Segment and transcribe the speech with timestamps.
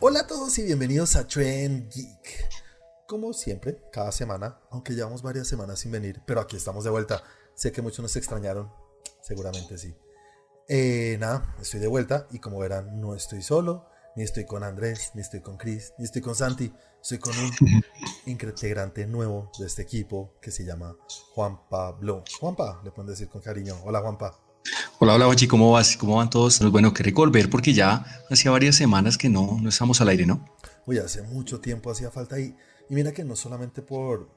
[0.00, 2.48] Hola a todos y bienvenidos a Trend Geek.
[3.08, 7.24] Como siempre, cada semana, aunque llevamos varias semanas sin venir, pero aquí estamos de vuelta.
[7.54, 8.70] Sé que muchos nos extrañaron,
[9.20, 9.96] seguramente sí.
[10.68, 15.10] Eh, nada, estoy de vuelta y como verán, no estoy solo, ni estoy con Andrés,
[15.14, 16.72] ni estoy con Chris, ni estoy con Santi.
[17.02, 17.50] Estoy con un
[18.26, 20.96] integrante nuevo de este equipo que se llama
[21.34, 22.22] Juan Pablo.
[22.38, 23.74] Juanpa, le pueden decir con cariño.
[23.84, 24.47] Hola Juanpa.
[25.00, 25.96] Hola, hola, Bachi, ¿cómo vas?
[25.96, 26.58] ¿Cómo van todos?
[26.72, 30.26] Bueno, qué rico volver porque ya hacía varias semanas que no, no estamos al aire,
[30.26, 30.44] ¿no?
[30.86, 32.56] Uy, hace mucho tiempo hacía falta y,
[32.90, 34.28] y mira que no solamente por,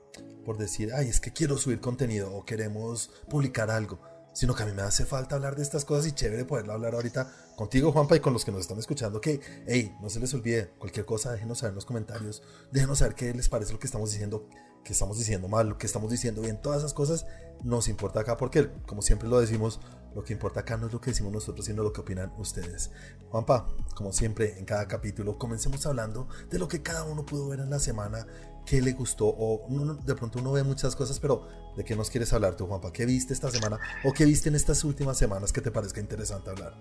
[0.45, 3.99] por decir, ay, es que quiero subir contenido o queremos publicar algo,
[4.33, 6.93] sino que a mí me hace falta hablar de estas cosas y chévere poderlo hablar
[6.93, 10.31] ahorita contigo, Juanpa, y con los que nos están escuchando, que, hey, no se les
[10.35, 13.87] olvide, cualquier cosa, déjenos saber en los comentarios, déjenos saber qué les parece lo que
[13.87, 14.47] estamos diciendo,
[14.83, 17.25] que estamos diciendo mal, lo que estamos diciendo bien, todas esas cosas
[17.63, 19.79] nos importa acá, porque como siempre lo decimos,
[20.15, 22.91] lo que importa acá no es lo que decimos nosotros, sino lo que opinan ustedes.
[23.29, 27.59] Juanpa, como siempre, en cada capítulo, comencemos hablando de lo que cada uno pudo ver
[27.59, 28.25] en la semana,
[28.65, 29.67] qué le gustó, o
[30.05, 32.91] de pronto uno ve muchas cosas, pero ¿de qué nos quieres hablar tú, Juanpa?
[32.91, 36.49] ¿Qué viste esta semana o qué viste en estas últimas semanas que te parezca interesante
[36.49, 36.73] hablar?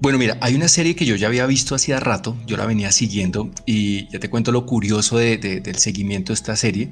[0.00, 2.92] Bueno, mira, hay una serie que yo ya había visto hacía rato, yo la venía
[2.92, 6.90] siguiendo y ya te cuento lo curioso del seguimiento de esta serie,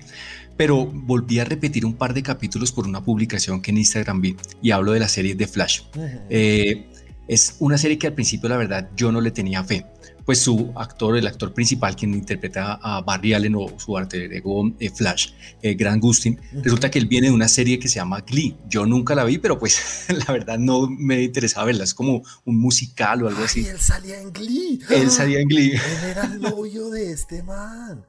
[0.57, 4.37] pero volví a repetir un par de capítulos por una publicación que en Instagram vi
[4.63, 5.83] y hablo de la serie de Flash.
[6.31, 6.87] Eh,
[7.29, 9.85] es una serie que al principio la verdad yo no le tenía fe
[10.25, 14.73] pues su actor, el actor principal, quien interpreta a Barry Allen o su arte ego
[14.79, 18.21] eh, Flash, eh, Grant Gustin, resulta que él viene de una serie que se llama
[18.21, 18.57] Glee.
[18.69, 21.85] Yo nunca la vi, pero pues la verdad no me interesaba verla.
[21.85, 23.67] Es como un musical o algo así.
[23.67, 24.81] él salía en Glee.
[24.91, 25.73] Él salía en Glee.
[25.73, 28.05] Él era el novio de este man.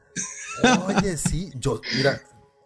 [0.87, 1.51] Oye, sí.
[1.55, 2.21] Yo, mira,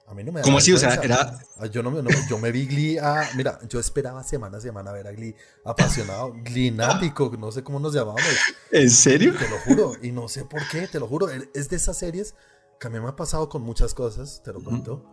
[0.09, 0.73] a mí no me ¿Cómo así?
[0.73, 1.39] O sea, era.
[1.57, 1.91] Ah, yo, no,
[2.27, 3.29] yo me vi Glee a.
[3.35, 7.93] Mira, yo esperaba semana a semana ver a Glee apasionado, Glee-nático, no sé cómo nos
[7.93, 8.23] llamamos.
[8.71, 9.35] ¿En serio?
[9.37, 11.27] Te lo juro, y no sé por qué, te lo juro.
[11.29, 12.33] Es de esas series
[12.79, 15.05] que a mí me ha pasado con muchas cosas, te lo cuento.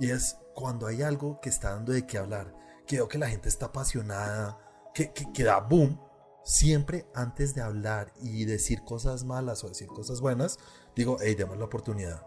[0.00, 2.54] Y es cuando hay algo que está dando de qué hablar,
[2.86, 4.58] que veo que la gente está apasionada,
[4.94, 6.00] que, que, da boom.
[6.42, 10.58] Siempre antes de hablar y decir cosas malas o decir cosas buenas,
[10.96, 12.22] digo, hey, demos la oportunidad.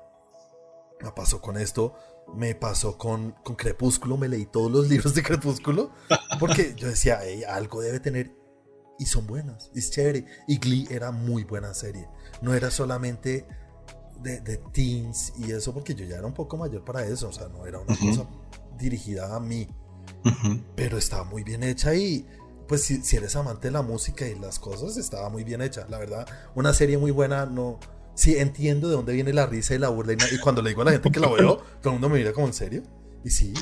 [1.03, 1.95] Me pasó con esto
[2.35, 5.91] me pasó con, con Crepúsculo, me leí todos los libros de Crepúsculo,
[6.39, 8.35] porque yo decía, algo debe tener,
[8.99, 10.25] y son buenas, es chévere.
[10.47, 12.07] Y Glee era muy buena serie,
[12.41, 13.47] no era solamente
[14.21, 17.33] de, de, teens y eso, porque yo ya era un poco mayor para eso, o
[17.33, 18.27] sea, no era una cosa
[18.77, 19.67] dirigida a mí,
[20.75, 22.27] pero estaba muy bien hecha y
[22.67, 25.87] pues si, si, eres amante de la música y las cosas, estaba muy bien hecha,
[25.89, 27.79] la verdad, una serie muy buena, no
[28.21, 30.13] sí entiendo de dónde viene la risa y la burla.
[30.13, 32.31] Y, cuando le digo a la gente que la veo, todo el mundo me mira
[32.33, 32.83] como en serio.
[33.25, 33.53] Y sí.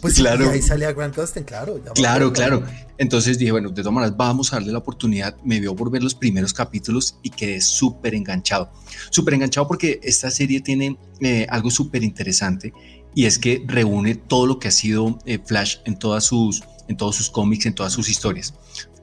[0.00, 0.44] Pues claro.
[0.46, 1.80] y ahí sale a Grant Gustin, claro.
[1.94, 2.64] Claro, claro.
[2.98, 5.36] Entonces dije, bueno, de todas maneras vamos a darle la oportunidad.
[5.44, 8.70] Me vio por ver los primeros capítulos y quedé súper enganchado.
[9.10, 12.72] Súper enganchado porque esta serie tiene eh, algo súper interesante
[13.14, 16.96] y es que reúne todo lo que ha sido eh, Flash en todas sus en
[16.96, 18.54] todos sus cómics, en todas sus historias.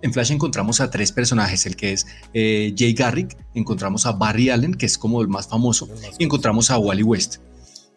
[0.05, 4.51] En Flash encontramos a tres personajes, el que es eh, Jay Garrick, encontramos a Barry
[4.51, 5.89] Allen, que es como el más famoso,
[6.19, 7.37] y encontramos a Wally West.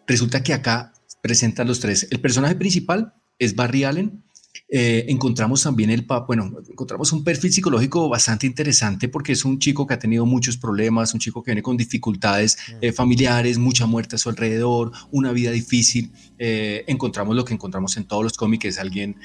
[0.07, 2.07] Resulta que acá presentan los tres.
[2.09, 4.23] El personaje principal es Barry Allen,
[4.71, 9.85] eh, encontramos también el, bueno, encontramos un perfil psicológico bastante interesante porque es un chico
[9.85, 14.15] que ha tenido muchos problemas, un chico que viene con dificultades eh, familiares, mucha muerte
[14.15, 16.11] a su alrededor, una vida difícil.
[16.37, 19.15] Eh, encontramos lo que encontramos en todos los cómics, es alguien,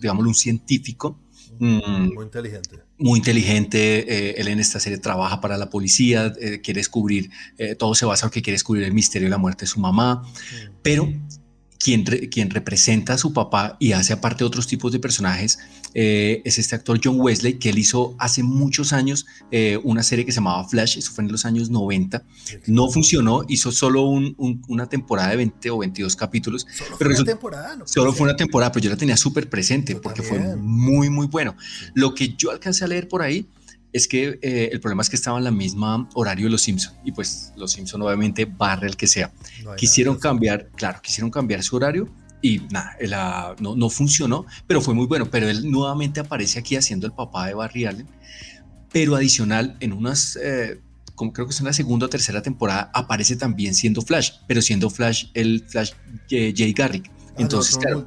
[0.00, 1.18] digamos, un científico.
[1.60, 2.76] Mm, muy inteligente.
[2.98, 4.40] Muy inteligente.
[4.40, 6.32] él en esta serie trabaja para la policía,
[6.62, 7.30] quiere descubrir,
[7.78, 10.22] todo se basa en que quiere descubrir el misterio de la muerte de su mamá,
[10.82, 11.08] pero
[11.80, 15.58] quien, quien, representa a su papá y hace aparte otros tipos de personajes
[15.94, 20.26] eh, es este actor John Wesley, que él hizo hace muchos años eh, una serie
[20.26, 22.22] que se llamaba Flash, eso fue en los años 90.
[22.66, 26.66] No funcionó, hizo solo una temporada de 20 o 22 capítulos.
[26.70, 30.22] Solo fue una temporada, Solo fue una temporada, pero yo la tenía súper presente porque
[30.22, 31.56] fue muy, muy bueno.
[31.94, 33.48] Lo que yo alcancé a leer por ahí
[33.92, 36.94] es que eh, el problema es que estaba en la misma horario de los Simpson
[37.04, 39.32] y pues los Simpson obviamente barre el que sea.
[39.76, 42.08] quisieron cambiar, claro, quisieron cambiar su horario
[42.42, 42.96] y nada,
[43.58, 45.30] no, no, funcionó, pero fue muy bueno.
[45.30, 48.08] Pero él nuevamente aparece aquí haciendo el papá de Barry Allen,
[48.92, 50.80] pero adicional en unas, eh,
[51.14, 54.62] como creo que es en la segunda o tercera temporada, aparece también siendo Flash, pero
[54.62, 55.92] siendo Flash el Flash
[56.30, 57.10] eh, Jay Garrick.
[57.30, 58.06] Ah, Entonces, claro,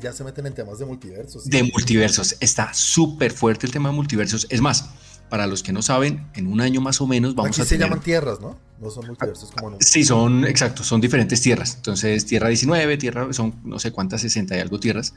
[0.00, 1.48] ya se meten en temas de multiversos.
[1.48, 2.36] De multiversos.
[2.40, 4.46] Está súper fuerte el tema de multiversos.
[4.50, 4.90] Es más,
[5.34, 7.76] para los que no saben, en un año más o menos vamos Aquí a se
[7.76, 8.56] llaman tierras, ¿no?
[8.80, 9.78] No son multiversos como no.
[9.80, 11.74] Sí, son, exacto, son diferentes tierras.
[11.74, 15.12] Entonces, Tierra 19, Tierra, son no sé cuántas, 60 y algo tierras.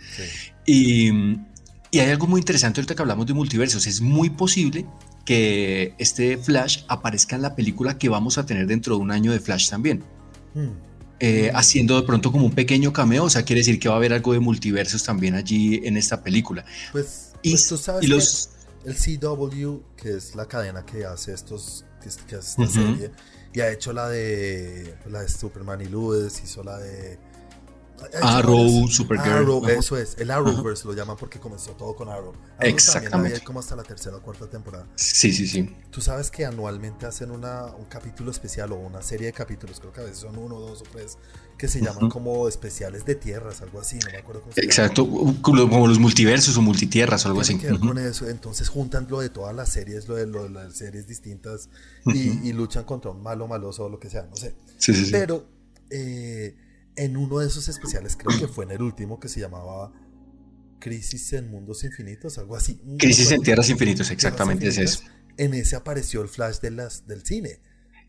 [0.65, 1.09] Y,
[1.91, 3.85] Y hay algo muy interesante ahorita que hablamos de multiversos.
[3.85, 4.87] Es muy posible
[5.23, 9.31] que este Flash aparezca en la película que vamos a tener dentro de un año
[9.31, 10.03] de Flash también.
[10.55, 10.69] Hmm.
[11.19, 13.97] Eh, haciendo de pronto como un pequeño cameo, o sea, quiere decir que va a
[13.97, 16.65] haber algo de multiversos también allí en esta película.
[16.91, 18.49] Pues, y, pues tú sabes los...
[18.87, 23.11] el CW, que es la cadena que hace estos, que, hace esta serie,
[23.53, 27.19] y ha hecho la de la de Superman y Lewis, hizo la de
[28.21, 29.31] Arrow, Supergirl.
[29.31, 30.15] Arrow, eso es.
[30.19, 32.33] El Arrowverse lo llaman porque comenzó todo con Arrow.
[32.59, 33.41] Exactamente.
[33.43, 34.87] como hasta la tercera o cuarta temporada.
[34.95, 35.75] Sí, sí, sí.
[35.89, 39.91] Tú sabes que anualmente hacen una, un capítulo especial o una serie de capítulos, creo
[39.91, 41.17] que a veces son uno, dos o tres,
[41.57, 45.07] que se llaman como especiales de tierras, algo así, no me acuerdo cómo se Exacto,
[45.41, 47.57] como los multiversos o multitierras o algo así.
[47.57, 48.29] Que ver con eso.
[48.29, 51.69] Entonces juntan lo de todas las series, lo de, las series distintas
[52.05, 54.55] y, luchan contra un malo, maloso o lo que sea, no sé.
[54.77, 55.11] Sí, sí, sí.
[55.11, 55.49] Pero.
[55.89, 56.55] Eh,
[56.97, 59.93] en uno de esos especiales, creo que fue en el último, que se llamaba
[60.79, 62.81] Crisis en Mundos Infinitos, algo así.
[62.97, 65.01] Crisis en Tierras Infinitos, exactamente es eso.
[65.37, 67.59] En ese apareció el flash de las, del cine.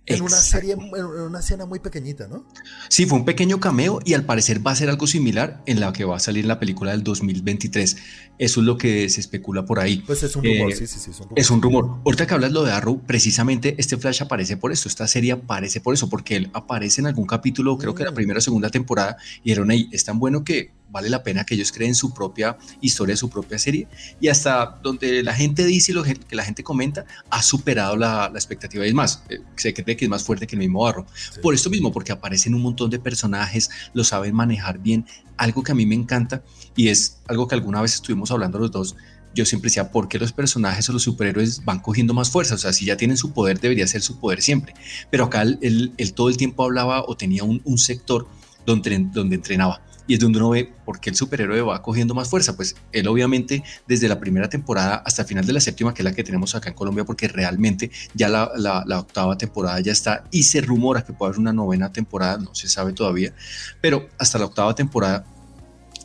[0.09, 2.47] En una serie, en una escena muy pequeñita, ¿no?
[2.89, 5.93] Sí, fue un pequeño cameo y al parecer va a ser algo similar en la
[5.93, 7.97] que va a salir la película del 2023.
[8.39, 10.03] Eso es lo que se especula por ahí.
[10.07, 11.11] Pues es un rumor, eh, sí, sí, sí.
[11.11, 11.39] Es un rumor.
[11.39, 12.01] Es un rumor.
[12.05, 15.81] Ahorita que hablas lo de Arrow, precisamente este Flash aparece por esto, esta serie aparece
[15.81, 18.15] por eso, porque él aparece en algún capítulo, creo que la mm.
[18.15, 21.55] primera o segunda temporada, y dijeron ahí, es tan bueno que vale la pena que
[21.55, 23.89] ellos creen su propia historia, su propia serie,
[24.21, 28.31] y hasta donde la gente dice y lo que la gente comenta, ha superado la,
[28.35, 28.85] expectativa.
[28.85, 31.07] Y es más, eh, se cree que es más fuerte que el mismo Barro.
[31.43, 35.07] Por esto mismo, porque aparecen un montón de personajes, lo saben manejar bien.
[35.37, 36.43] Algo que a mí me encanta,
[36.77, 38.97] y es algo que alguna vez estuvimos hablando los dos,
[39.35, 42.55] yo siempre decía, ¿por qué los personajes o los superhéroes van cogiendo más fuerza?
[42.55, 44.75] O sea, si ya tienen su poder, debería ser su poder siempre.
[45.11, 48.27] Pero acá él, todo el tiempo hablaba o tenía un, un sector
[48.67, 52.29] donde, donde entrenaba y es donde uno ve por qué el superhéroe va cogiendo más
[52.29, 52.57] fuerza.
[52.57, 56.05] Pues él obviamente desde la primera temporada hasta el final de la séptima, que es
[56.05, 60.25] la que tenemos acá en Colombia, porque realmente ya la, la, octava temporada ya está
[60.33, 63.33] y se rumora que puede haber una novena temporada, no se sabe todavía,
[63.81, 65.25] pero hasta la octava temporada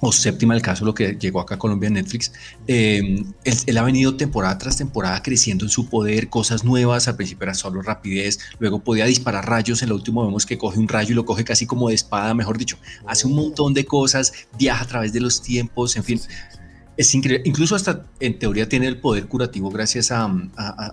[0.04, 2.32] o séptima el caso, lo que llegó acá a Colombia en Netflix,
[2.68, 7.44] em, él, ha venido temporada tras temporada creciendo en su poder, cosas nuevas, al principio
[7.44, 11.12] era solo rapidez, luego podía disparar rayos, en lo último vemos que coge un rayo
[11.12, 12.78] y lo coge casi como de espada, mejor dicho,
[13.08, 16.22] hace un montón de cosas, viaja a través de los tiempos, en fin,
[16.98, 17.44] es increíble.
[17.46, 20.32] Incluso hasta en teoría tiene el poder curativo gracias a,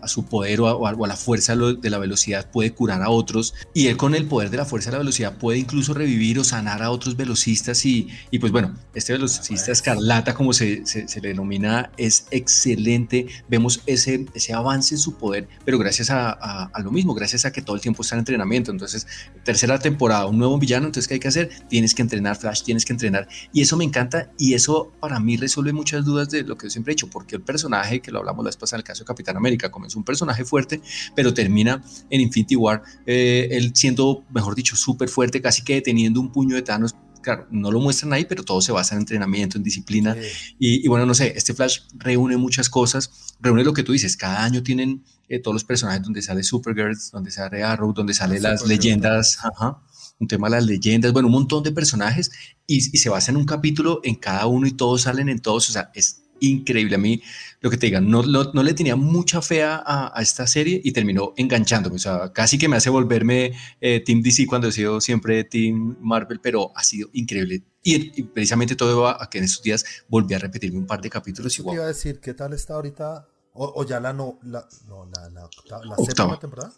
[0.07, 3.55] su poder o, a, la fuerza de la velocidad puede curar a otros.
[3.75, 6.45] Y él con el poder de la fuerza de la velocidad puede incluso revivir o
[6.45, 7.85] sanar a otros velocistas.
[7.85, 13.27] Y, y pues bueno, este velocista escarlata, como se, se, le denomina, es excelente.
[13.49, 17.63] Vemos ese, ese avance en su poder, pero gracias a, lo mismo, gracias a que
[17.63, 18.71] todo el tiempo está en entrenamiento.
[18.71, 19.07] Entonces,
[19.45, 21.51] tercera temporada, un nuevo villano, entonces ¿qué hay que hacer?
[21.69, 23.29] Tienes que entrenar Flash, tienes que entrenar.
[23.53, 26.67] Y eso me encanta y eso para mí resuelve mucho muchas dudas de lo que
[26.67, 28.85] yo siempre he dicho, porque el personaje, que lo hablamos la vez pasada en el
[28.85, 30.81] caso de Capitán América, comenzó un personaje fuerte,
[31.17, 36.21] pero termina en Infinity War, eh, él siendo, mejor dicho, súper fuerte, casi que deteniendo
[36.21, 39.59] un puño de Thanos claro, no lo muestran ahí, pero todo se basa en entrenamiento,
[39.59, 40.17] en disciplina.
[40.59, 43.11] Y, bueno, no sé, este Flash reúne muchas cosas,
[43.41, 46.97] reúne lo que tú dices, cada año tienen eh, todos los personajes donde sale Supergirl,
[47.13, 49.83] donde sale Arrow, donde salen las leyendas, ajá,
[50.21, 52.31] un tema de las leyendas, bueno, un montón de personajes
[52.67, 55.73] y, se basa en un capítulo en cada uno y todos salen en todos, o
[55.73, 56.95] sea, es increíble.
[56.95, 57.23] A mí,
[57.61, 61.33] lo que te digan, no, no, le tenía mucha fe a, esta serie y terminó
[61.37, 65.43] enganchándome, o sea, casi que me hace volverme eh, Team DC cuando he sido siempre
[65.45, 67.63] Team Marvel, pero ha sido increíble.
[67.83, 71.09] Y, precisamente todo va a que en estos días volví a repetirme un par de
[71.09, 71.59] capítulos.
[71.59, 71.77] igual.
[71.77, 73.27] iba a decir, ¿qué tal está ahorita
[73.63, 76.73] o, ya la no, la, no, la, la, séptima temporada.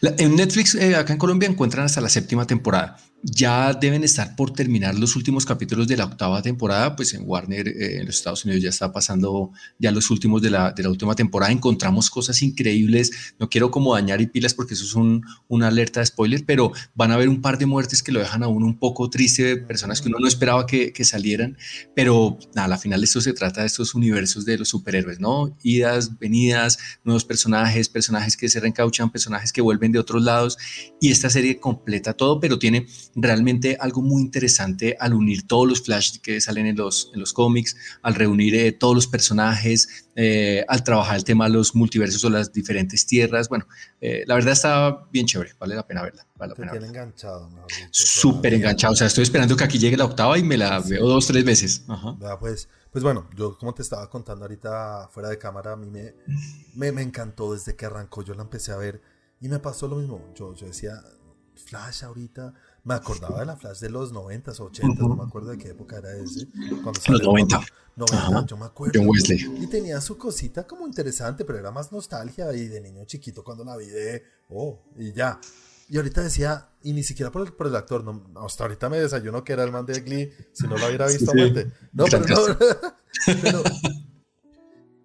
[0.00, 4.52] en Netflix, eh, acá en Colombia, encuentran hasta la séptima temporada ya deben estar por
[4.52, 8.44] terminar los últimos capítulos de la octava temporada, pues en Warner eh, en los Estados
[8.44, 12.42] Unidos ya está pasando ya los últimos de la, de la, última temporada, encontramos cosas
[12.42, 16.44] increíbles, no quiero como dañar y pilas porque eso es un, una alerta de spoiler,
[16.44, 19.08] pero van a haber un par de muertes que lo dejan a uno un poco
[19.08, 21.58] triste, personas que uno no esperaba que, salieran,
[21.96, 25.56] pero nada, a la final esto se trata de estos universos de los superhéroes, ¿no?
[25.64, 30.58] Idas, venidas, nuevos personajes, personajes que se reencauchan, personajes que vuelven de otros lados,
[31.00, 35.82] y esta serie completa todo, pero tiene realmente algo muy interesante al unir todos los
[35.82, 40.64] flashes que salen en los, en los cómics, al reunir eh, todos los personajes, eh,
[40.68, 43.48] al trabajar el tema de los multiversos o las diferentes tierras.
[43.48, 43.66] Bueno,
[44.00, 46.26] eh, la verdad está bien chévere, vale la pena verla.
[46.36, 47.50] Vale la pena enganchado.
[47.90, 51.06] Súper enganchado, o sea, estoy esperando que aquí llegue la octava y me la veo
[51.06, 51.84] dos, tres veces.
[52.40, 56.14] Pues, pues bueno, yo como te estaba contando ahorita fuera de cámara, a mí me,
[56.74, 59.00] me, me encantó desde que arrancó, yo la empecé a ver
[59.40, 60.32] y me pasó lo mismo.
[60.34, 61.02] Yo, yo decía,
[61.56, 62.54] Flash ahorita,
[62.84, 65.98] me acordaba de la Flash de los 90s, 80s, no me acuerdo de qué época
[65.98, 66.48] era ese.
[66.82, 67.60] Cuando los 90.
[67.94, 68.98] 90, yo me acuerdo.
[68.98, 69.62] John Wesley.
[69.62, 73.64] Y tenía su cosita como interesante, pero era más nostalgia y de niño chiquito cuando
[73.64, 75.38] la vi de, oh, y ya.
[75.88, 78.98] Y ahorita decía, y ni siquiera por el, por el actor, no, hasta ahorita me
[78.98, 81.64] desayuno que era el man de Glee, si no lo hubiera visto sí, sí.
[81.92, 82.56] No, pero no.
[83.42, 83.62] pero,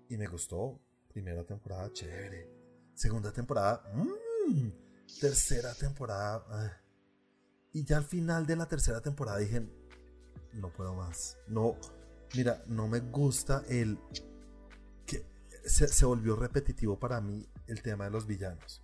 [0.09, 0.79] y me gustó.
[1.09, 2.47] Primera temporada, chévere.
[2.93, 4.69] Segunda temporada, mmm.
[5.19, 6.45] tercera temporada.
[6.49, 6.69] Ay.
[7.77, 9.61] Y ya al final de la tercera temporada dije,
[10.51, 11.37] no puedo más.
[11.47, 11.75] No,
[12.35, 13.99] mira, no me gusta el
[15.05, 15.23] que
[15.63, 18.81] se, se volvió repetitivo para mí el tema de los villanos.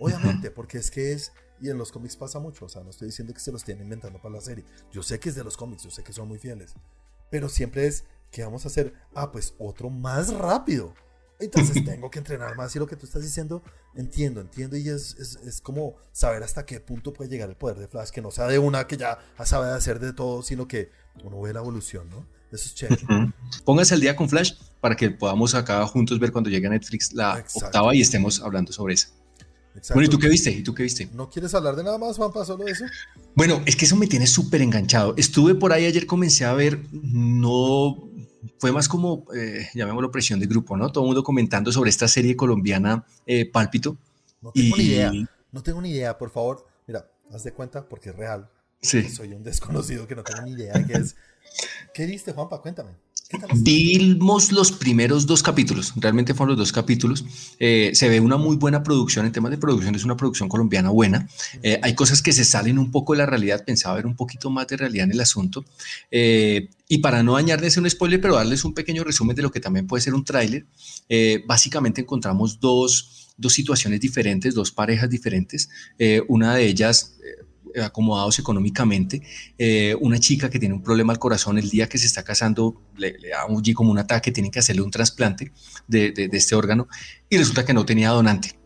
[0.00, 3.06] Obviamente, porque es que es, y en los cómics pasa mucho, o sea, no estoy
[3.06, 4.64] diciendo que se los estén inventando para la serie.
[4.90, 6.74] Yo sé que es de los cómics, yo sé que son muy fieles,
[7.30, 8.92] pero siempre es, ¿qué vamos a hacer?
[9.14, 10.94] Ah, pues otro más rápido.
[11.44, 13.62] Entonces tengo que entrenar más y lo que tú estás diciendo,
[13.94, 17.78] entiendo, entiendo y es, es, es, como saber hasta qué punto puede llegar el poder
[17.78, 20.90] de Flash, que no sea de una que ya sabe hacer de todo, sino que
[21.24, 22.26] uno ve la evolución, ¿no?
[22.52, 23.02] Eso es chévere.
[23.04, 23.32] Uh -huh.
[23.64, 27.12] Póngase el día con Flash para que podamos acá juntos ver cuando llegue a Netflix
[27.12, 27.66] la Exacto.
[27.66, 29.08] octava y estemos hablando sobre eso.
[29.74, 29.94] Exacto.
[29.94, 30.50] Bueno, ¿y tú qué viste?
[30.50, 31.08] ¿Y tú qué viste?
[31.14, 32.84] ¿No quieres hablar de nada más, Juanpa, solo eso?
[33.34, 35.14] Bueno, es que eso me tiene súper enganchado.
[35.16, 37.96] Estuve por ahí ayer, comencé a ver, no,
[38.58, 40.90] fue más como, eh, llamémoslo presión de grupo, ¿no?
[40.90, 43.96] Todo el mundo comentando sobre esta serie colombiana eh, Pálpito.
[44.40, 44.80] No tengo y...
[44.80, 45.12] ni idea,
[45.52, 48.48] no tengo ni idea, por favor, mira, haz de cuenta porque es real.
[48.80, 49.08] Sí.
[49.08, 51.14] Soy un desconocido que no tengo ni idea qué es.
[51.94, 52.60] ¿Qué viste, Juanpa?
[52.60, 52.96] Cuéntame.
[53.56, 57.24] Vimos los primeros dos capítulos, realmente fueron los dos capítulos.
[57.58, 60.90] Eh, se ve una muy buena producción en temas de producción, es una producción colombiana
[60.90, 61.28] buena.
[61.62, 64.50] Eh, hay cosas que se salen un poco de la realidad, pensaba ver un poquito
[64.50, 65.64] más de realidad en el asunto.
[66.10, 69.60] Eh, y para no dañarles un spoiler, pero darles un pequeño resumen de lo que
[69.60, 70.66] también puede ser un tráiler,
[71.08, 75.68] eh, básicamente encontramos dos, dos, situaciones diferentes, dos parejas diferentes.
[76.28, 77.14] una de ellas
[77.80, 79.22] acomodados económicamente,
[79.58, 82.82] eh, una chica que tiene un problema al corazón el día que se está casando
[82.96, 85.52] le, le da un, como un ataque, tienen que hacerle un trasplante
[85.86, 86.88] de, de, este órgano
[87.28, 88.58] y resulta que no tenía donante.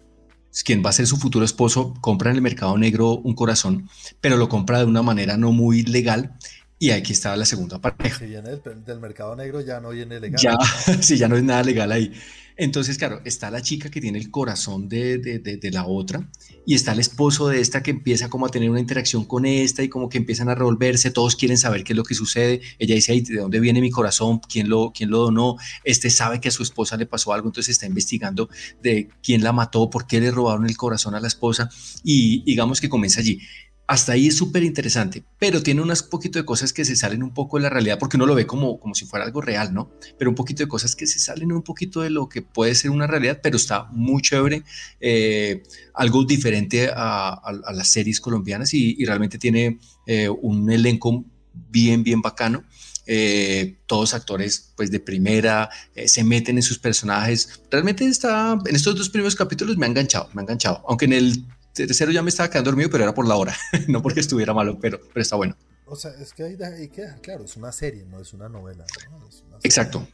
[0.65, 3.91] Quien va a ser su futuro esposo compra en el mercado negro un corazón,
[4.23, 6.35] pero lo compra de una manera no muy legal
[6.79, 8.19] y aquí estaba la segunda pareja.
[8.19, 10.41] Si viene del, del mercado negro ya no viene legal.
[10.41, 10.57] Ya,
[11.01, 12.13] sí, ya no es nada legal ahí.
[12.59, 16.27] Entonces, claro, está la chica que tiene el corazón de, de, de, de, la otra
[16.65, 19.83] y está el esposo de esta que empieza como a tener una interacción con esta
[19.83, 22.63] y como que empiezan a revolverse, todos quieren saber qué es lo que sucede.
[22.79, 24.41] Ella dice, ¿de dónde viene mi corazón?
[24.41, 25.57] ¿Quién lo, quién lo donó?
[25.85, 28.49] Este sabe que a su esposa le pasó algo, entonces está investigando
[28.83, 31.69] de quién la mató, por qué le robaron el corazón a la esposa
[32.03, 33.39] y digamos que comienza allí
[33.87, 37.33] hasta ahí es súper interesante, pero tiene unas poquito de cosas que se salen un
[37.33, 39.91] poco de la realidad porque uno lo ve como, como si fuera algo real, ¿no?
[40.19, 42.91] Pero un poquito de cosas que se salen un poquito de lo que puede ser
[42.91, 44.65] una realidad, pero está muy chévere,
[45.01, 45.63] eh,
[45.95, 47.41] algo diferente a,
[47.73, 52.65] las series colombianas y, realmente tiene eh, un elenco bien, bien bacano.
[53.09, 55.71] Eh, todos actores pues de primera,
[56.07, 57.61] se meten en sus personajes.
[57.71, 60.83] Realmente está, en estos dos primeros capítulos me ha enganchado, me ha enganchado.
[60.89, 61.45] Aunque en el
[61.77, 63.55] tercero ya me estaba quedando dormido, pero era por la hora,
[63.89, 65.57] no porque estuviera malo, pero, pero está bueno.
[65.87, 68.85] O sea, es que ahí, ahí queda, claro, es una serie, no es una novela.
[69.11, 69.29] ¿no?
[69.29, 70.07] Es una Exacto.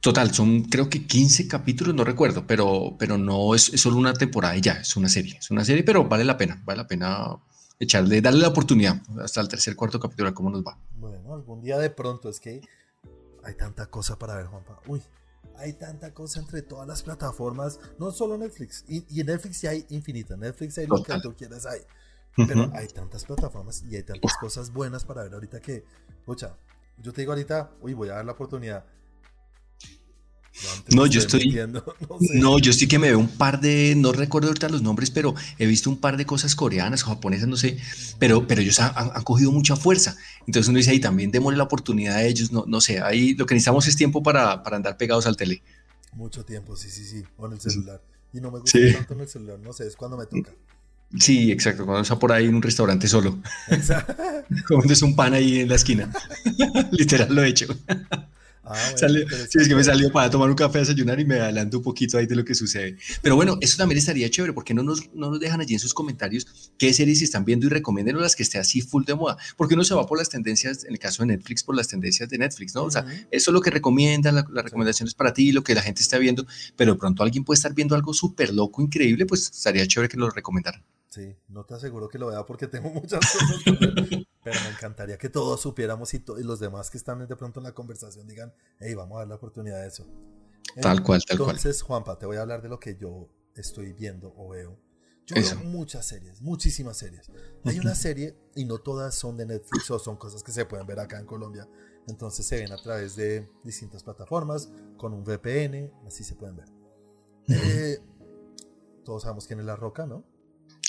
[0.00, 4.14] Total, son creo que 15 capítulos, no recuerdo, pero, pero no es, es, solo una
[4.14, 5.36] temporada y ya, es una serie.
[5.38, 7.36] Es una serie, pero vale la pena, vale la pena
[7.78, 10.78] echarle, darle la oportunidad hasta el tercer, cuarto capítulo, a cómo nos va.
[10.96, 12.62] Bueno, algún día de pronto es que
[13.44, 14.80] hay tanta cosa para ver, Juanpa.
[14.86, 15.02] Uy,
[15.60, 19.70] hay tanta cosa entre todas las plataformas, no solo Netflix, y, y en Netflix ya
[19.70, 21.80] hay infinita, Netflix hay lo que tú quieras hay,
[22.36, 22.78] pero uh -huh.
[22.78, 25.84] hay tantas plataformas y hay tantas cosas buenas para ver ahorita que,
[26.24, 26.56] pucha,
[26.98, 28.84] yo te digo ahorita, uy, voy a dar la oportunidad.
[30.94, 31.46] No, yo estoy.
[31.46, 32.38] Metiendo, no, sé.
[32.38, 33.94] no, yo sí que me veo un par de.
[33.96, 37.48] No recuerdo ahorita los nombres, pero he visto un par de cosas coreanas o japonesas,
[37.48, 37.78] no sé.
[38.18, 40.16] Pero, pero ellos han, han, cogido mucha fuerza.
[40.46, 42.52] Entonces uno dice ahí también démosle la oportunidad a ellos.
[42.52, 45.62] No, no sé, ahí lo que necesitamos es tiempo para, para andar pegados al tele.
[46.12, 47.22] Mucho tiempo, sí, sí, sí.
[47.36, 48.02] O en el celular.
[48.32, 48.92] Y no me gusta sí.
[48.92, 50.52] tanto en el celular, no sé, es cuando me toca.
[51.18, 53.38] Sí, exacto, cuando está por ahí en un restaurante solo.
[53.68, 54.14] Exacto.
[54.68, 56.12] Comiéndose un pan ahí en la esquina.
[56.92, 57.66] Literal lo he hecho.
[58.70, 61.24] Ah, bueno, salió, sí, es que me salió para tomar un café a desayunar y
[61.24, 62.96] me adelanto un poquito ahí de lo que sucede.
[63.20, 65.92] Pero bueno, eso también estaría chévere, porque no nos, no nos dejan allí en sus
[65.92, 69.74] comentarios qué series están viendo y recomienden las que esté así full de moda, porque
[69.74, 72.38] uno se va por las tendencias, en el caso de Netflix, por las tendencias de
[72.38, 72.82] Netflix, ¿no?
[72.82, 72.88] Uh -huh.
[72.88, 75.82] O sea, eso es lo que recomiendan, la, las recomendaciones para ti, lo que la
[75.82, 76.46] gente está viendo,
[76.76, 80.16] pero de pronto alguien puede estar viendo algo súper loco, increíble, pues estaría chévere que
[80.16, 80.82] lo recomendaran.
[81.10, 85.28] Sí, no te aseguro que lo vea porque tengo muchas cosas pero me encantaría que
[85.28, 88.52] todos supiéramos y, to y, los demás que están de pronto en la conversación digan,
[88.78, 90.06] hey, vamos a dar la oportunidad de eso.
[90.80, 92.02] Tal cual, tal Entonces, cual.
[92.02, 94.78] Juanpa, te voy a hablar de lo que yo estoy viendo o veo.
[95.26, 97.30] Yo veo muchas series, muchísimas series.
[97.64, 100.86] Hay una serie, y no todas son de Netflix o son cosas que se pueden
[100.86, 101.68] ver acá en Colombia.
[102.08, 106.68] Entonces se ven a través de distintas plataformas, con un VPN, así se pueden ver.
[107.48, 107.98] Eh,
[109.04, 110.24] todos sabemos quién es La Roca, ¿no?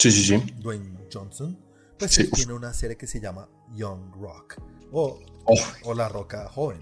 [0.02, 0.54] Sí, sí, sí.
[0.58, 1.56] Dwayne Johnson.
[2.00, 4.56] Pues tiene una serie que se llama Young Rock.
[4.92, 5.56] O, oh.
[5.84, 6.82] o La Roca Joven.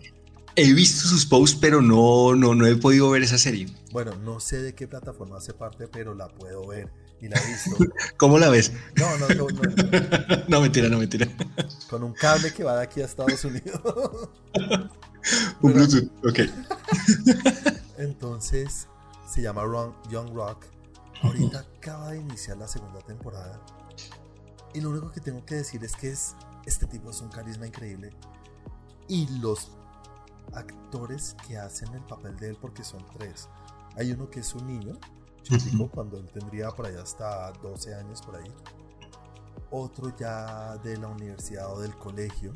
[0.56, 3.68] He visto sus posts, pero no, no, no he podido ver esa serie.
[3.92, 7.46] Bueno, no sé de qué plataforma hace parte, pero la puedo ver y la he
[7.46, 7.72] visto.
[8.18, 8.72] ¿Cómo la ves?
[8.96, 9.48] No, no, no.
[9.50, 11.28] No, no mentira, no mentira.
[11.90, 14.30] Con un cable que va de aquí a Estados Unidos.
[15.62, 16.40] un Bluetooth, ok.
[17.98, 18.88] Entonces,
[19.30, 19.64] se llama
[20.10, 20.79] Young Rock.
[21.22, 23.60] Ahorita acaba de iniciar la segunda temporada.
[24.74, 26.36] Y lo único que tengo que decir es que es,
[26.66, 28.12] este tipo es un carisma increíble.
[29.08, 29.72] Y los
[30.54, 33.50] actores que hacen el papel de él, porque son tres.
[33.96, 34.98] Hay uno que es un niño,
[35.44, 38.52] chico, cuando él tendría por ahí hasta 12 años por ahí.
[39.72, 42.54] Otro ya de la universidad o del colegio.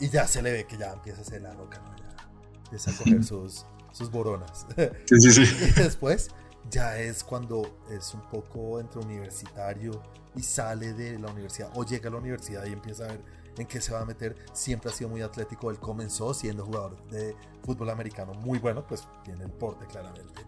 [0.00, 2.28] Y ya se le ve que ya empieza a ser la loca, ya
[2.64, 4.66] empieza a coger sus, sus boronas.
[5.06, 5.42] Sí, sí, sí.
[5.76, 6.30] Y después
[6.70, 10.02] ya es cuando es un poco entre universitario
[10.34, 13.20] y sale de la universidad o llega a la universidad y empieza a ver
[13.56, 14.36] en qué se va a meter.
[14.52, 15.70] Siempre ha sido muy atlético.
[15.70, 20.42] Él comenzó siendo jugador de fútbol americano muy bueno, pues tiene el porte claramente.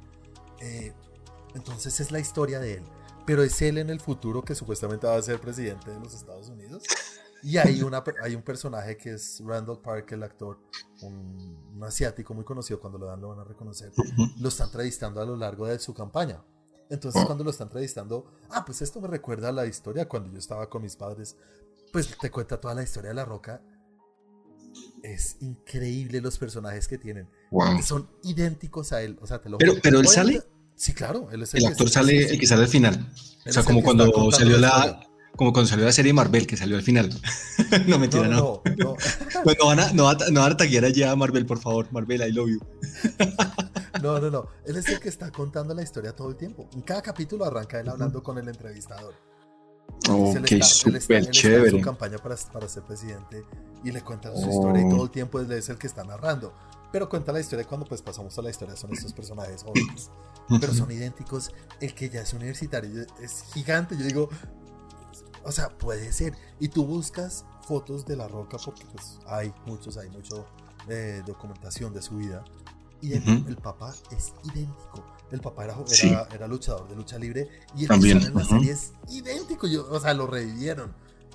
[0.60, 0.92] Eh,
[1.54, 2.84] entonces es la historia de él.
[3.24, 6.48] Pero es él en el futuro que supuestamente va a ser presidente de los Estados
[6.48, 6.84] Unidos.
[7.46, 10.58] Y hay, una, hay un personaje que es Randall Park, el actor,
[11.02, 13.92] un, asiático muy conocido, cuando lo dan lo van a reconocer.
[14.40, 16.42] Lo está entrevistando a lo largo de su campaña.
[16.90, 20.38] Entonces cuando lo está entrevistando, ah, pues esto me recuerda a la historia cuando yo
[20.38, 21.36] estaba con mis padres
[21.92, 23.62] pues te cuenta toda la historia de La Roca.
[25.04, 27.28] Es increíble los personajes que tienen.
[27.84, 29.18] Son idénticos a él.
[29.22, 30.42] O sea, te lo pero, pero él sale.
[30.74, 31.30] Sí, claro.
[31.30, 33.08] el, actor sale, el que sale al final.
[33.46, 35.00] o sea, como cuando salió la,
[35.36, 37.10] como cuando salió la serie Marvel, que salió al final.
[37.86, 38.62] no, mentira, no.
[38.64, 38.96] No, no.
[39.44, 41.86] pues no van a, no, no van a taguear allá a Marvel, por favor.
[41.92, 42.60] Marvel, I love you.
[44.02, 44.48] no, no, no.
[44.66, 46.68] Él es el que está contando la historia todo el tiempo.
[46.72, 49.14] En cada capítulo arranca él hablando con el entrevistador.
[50.08, 51.70] Ok, súper chévere.
[51.70, 53.44] su campaña para, para, ser presidente
[53.84, 56.52] y le cuenta su historia y todo el tiempo él es el que está narrando.
[56.92, 60.10] Pero cuenta la historia cuando pues pasamos a la historia, son estos personajes jóvenes.
[60.60, 61.50] Pero son idénticos.
[61.80, 63.96] El que ya es universitario es gigante.
[63.98, 64.28] Yo digo,
[65.46, 66.34] o sea, puede ser.
[66.60, 70.46] Y tú buscas fotos de la roca porque pues hay muchos, hay mucho
[70.88, 72.44] eh, documentación de su vida.
[73.02, 77.88] Y el papá es idéntico el papá era, era, luchador de lucha libre y el
[77.88, 78.22] También.
[78.22, 80.92] en la serie es idéntico, o sea, lo revivieron.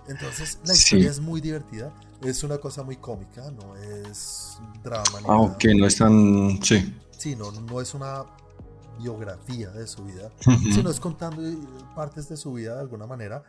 [0.08, 5.20] Entonces la historia es muy divertida, es una cosa muy cómica, no es drama.
[5.28, 6.62] ah, ok, no es tan...
[6.64, 6.96] Sí.
[7.18, 8.26] Sí, no, no es una
[9.00, 10.32] biografía de su vida,
[10.74, 11.42] sino es contando
[11.96, 13.44] partes de su vida de alguna manera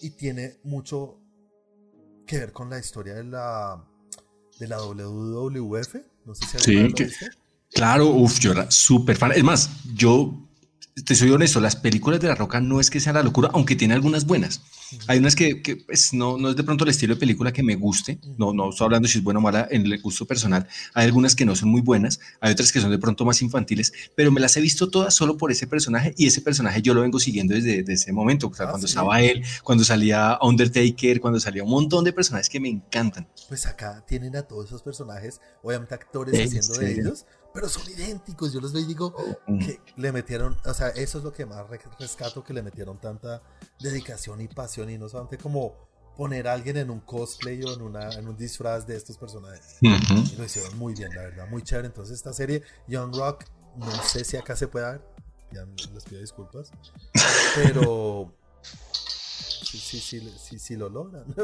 [0.00, 1.20] y tiene mucho
[2.26, 3.84] que ver con la historia de la,
[4.58, 5.94] de la WWF.
[6.24, 7.10] No sé si sí, que,
[7.72, 9.32] Claro, uff, yo era súper fan.
[9.32, 10.48] Es más, yo
[11.04, 13.76] te soy honesto, las películas de La Roca no es que sean la locura, aunque
[13.76, 14.62] tiene algunas buenas.
[15.06, 17.62] Hay unas que, que pues, no, no es de pronto el estilo de película que
[17.62, 20.66] me guste, no, no estoy hablando si es buena o mala en el gusto personal.
[20.94, 23.92] Hay algunas que no son muy buenas, hay otras que son de pronto más infantiles,
[24.14, 27.02] pero me las he visto todas solo por ese personaje y ese personaje yo lo
[27.02, 31.40] vengo siguiendo desde, ese momento, o sea, ah, cuando estaba él, cuando salía Undertaker, cuando
[31.40, 33.28] salía un montón de personajes que me encantan.
[33.48, 38.52] Pues acá tienen a todos esos personajes, obviamente actores haciendo de ellos, pero son idénticos.
[38.52, 39.14] Yo los veo y digo
[39.46, 39.58] mm.
[39.58, 41.64] que le metieron, o sea, eso es lo que más
[41.98, 43.42] rescato, que le metieron tanta
[43.80, 45.74] dedicación y pasión y no solamente como
[46.18, 49.78] poner a alguien en un cosplay o en, una, en un disfraz de estos personajes.
[49.80, 51.86] Y lo hicieron muy bien, la verdad, muy chévere.
[51.86, 53.44] Entonces esta serie, Young Rock,
[53.78, 55.02] no sé si acá se puede ver,
[55.50, 55.64] ya
[55.94, 56.70] les pido disculpas,
[57.54, 58.34] pero
[59.64, 61.24] sí, sí, sí, sí, sí lo logran.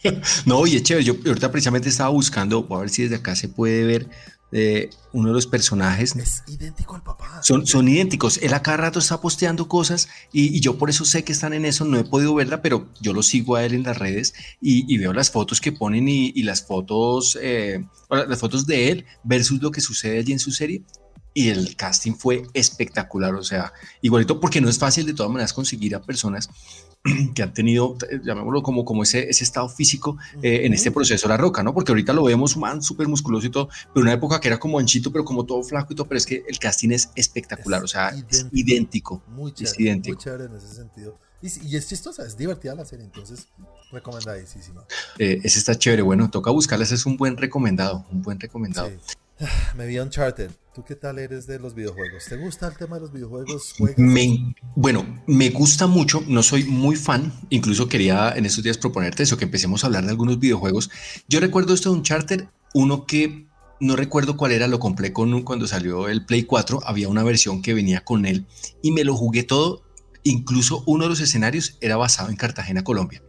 [0.46, 1.04] no, y es chévere.
[1.04, 4.08] Yo ahorita precisamente estaba buscando, a ver si desde acá se puede ver
[4.50, 6.14] de uno de los personajes.
[6.16, 7.42] Es idéntico al papá.
[7.42, 8.38] Son, son idénticos.
[8.38, 11.64] Él a cada rato está posteando cosas y, yo por eso sé que están en
[11.64, 11.84] eso.
[11.84, 15.12] No he podido verla, pero yo lo sigo a él en las redes y, veo
[15.12, 19.80] las fotos que ponen y, las fotos, eh, las fotos de él versus lo que
[19.80, 20.82] sucede allí en su serie.
[21.32, 25.52] Y el casting fue espectacular, o sea, igualito porque no es fácil de todas maneras
[25.52, 26.50] conseguir a personas
[27.34, 31.34] que han tenido, llamémoslo como, como ese, ese estado físico eh, en este proceso de
[31.34, 31.72] la roca, ¿no?
[31.72, 34.78] Porque ahorita lo vemos man súper musculoso y todo, pero una época que era como
[34.78, 37.88] anchito, pero como todo flaco y todo, pero es que el casting es espectacular, o
[37.88, 39.22] sea, es idéntico.
[39.28, 41.18] Muy chévere, muy chévere en ese sentido.
[41.42, 43.48] Y, es chistosa, es divertida la serie, entonces
[43.90, 44.84] recomendadísima.
[45.18, 48.90] Eh, ese está chévere, bueno, toca buscarla, ese es un buen recomendado, un buen recomendado.
[49.76, 50.50] Me vi Uncharted.
[50.74, 52.26] ¿Tú qué tal eres de los videojuegos?
[52.28, 53.74] ¿Te gusta el tema de los videojuegos?
[54.76, 59.36] bueno, me gusta mucho, no soy muy fan, incluso quería en estos días proponerte eso,
[59.36, 60.90] que empecemos a hablar de algunos videojuegos.
[61.28, 63.46] Yo recuerdo esto de Uncharted, uno que
[63.80, 67.62] no recuerdo cuál era, lo compré con cuando salió el Play 4, había una versión
[67.62, 68.46] que venía con él
[68.80, 69.82] y me lo jugué todo,
[70.22, 73.22] incluso uno de los escenarios era basado en Cartagena, Colombia.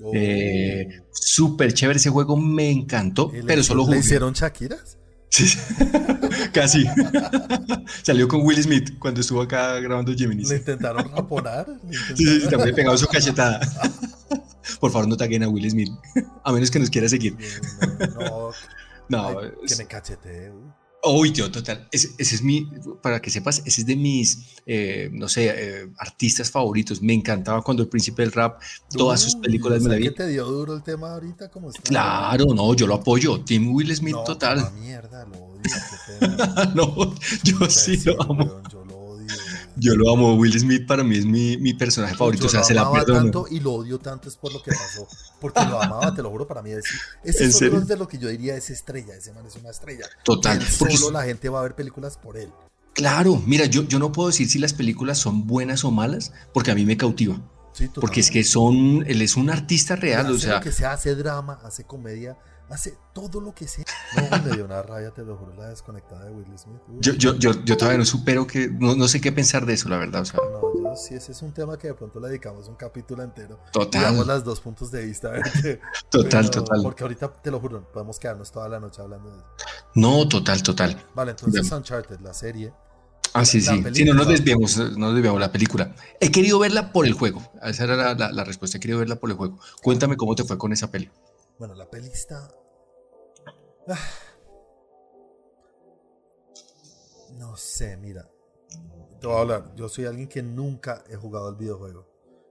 [0.00, 0.12] Oh.
[0.14, 3.96] Eh, súper chévere ese juego, me encantó, pero solo jugué.
[3.96, 4.97] ¿Le hicieron Shakiras?
[5.30, 5.58] Sí,
[6.52, 6.86] casi.
[8.02, 10.44] Salió con Will Smith cuando estuvo acá grabando Gemini.
[10.44, 11.66] ¿Le intentaron raponar?
[12.14, 13.60] Sí, sí, también pegado su cachetada.
[14.80, 15.90] Por favor, no taguen a Will Smith,
[16.44, 17.36] a menos que nos quiera seguir.
[18.18, 18.50] No,
[19.08, 20.52] no, que me cachete.
[21.04, 21.86] Uy, tío, total.
[21.92, 22.68] Ese, es mi,
[23.00, 27.00] para que sepas, ese es de mis, eh, no sé, eh, artistas favoritos.
[27.00, 30.12] Me encantaba cuando el príncipe del rap, todas sus películas me la vi.
[30.12, 31.50] te dio duro el tema ahorita?
[31.50, 31.82] ¿Cómo está?
[31.82, 33.40] Claro, no, yo lo apoyo.
[33.44, 34.72] Tim Will Smith no, total.
[34.80, 35.62] mierda, lo odio.
[36.74, 38.62] no, yo sí lo amo.
[38.70, 38.77] yo
[39.78, 40.34] yo lo amo.
[40.34, 42.46] Will Smith para mí es mi, mi personaje favorito.
[42.46, 43.20] o sea, se la perdono.
[43.20, 45.06] tanto y lo odio tanto es por lo que pasó.
[45.40, 46.70] Porque lo amaba, te lo juro, para mí.
[46.72, 46.84] Es,
[47.24, 49.14] ese es otro de lo que yo diría es estrella.
[49.14, 50.06] Ese man es una estrella.
[50.24, 50.60] Total.
[50.62, 52.50] solo la gente va a ver películas por él.
[52.94, 56.72] Claro, mira, yo, yo no puedo decir si las películas son buenas o malas, porque
[56.72, 57.40] a mí me cautiva.
[57.72, 60.60] Sí, porque es que son, él es un artista real, o sea.
[60.60, 62.36] que se hace drama, hace comedia,
[62.70, 63.84] hace todo lo que sea.
[64.30, 66.80] No, me dio una raya, te lo juro, la desconectada de Will Smith.
[67.00, 69.88] yo, yo, yo, yo, todavía no supero que, no, no, sé qué pensar de eso,
[69.88, 70.22] la verdad.
[70.22, 70.40] O sea.
[70.40, 73.60] No, yo sí, ese es un tema que de pronto le dedicamos un capítulo entero.
[73.72, 74.00] Total.
[74.00, 75.32] Digamos las dos puntos de vista.
[76.10, 76.82] total, total.
[76.82, 79.46] Porque ahorita, te lo juro, podemos quedarnos toda la noche hablando de eso.
[79.94, 81.06] No, total, total.
[81.14, 82.72] Vale, entonces Uncharted, la serie.
[83.34, 83.84] Ah, sí, sí.
[83.92, 85.94] Si no nos desviamos, no desviamos la película.
[86.18, 87.42] He querido verla por el juego.
[87.62, 88.78] Esa era la, la, la, respuesta.
[88.78, 89.58] He querido verla por el juego.
[89.82, 91.10] Cuéntame cómo te fue con esa peli.
[91.58, 92.48] Bueno, la peli está
[93.88, 93.96] Ah.
[97.32, 98.30] No sé, mira.
[99.20, 99.74] Te voy a hablar.
[99.74, 102.06] Yo soy alguien que nunca he jugado al videojuego.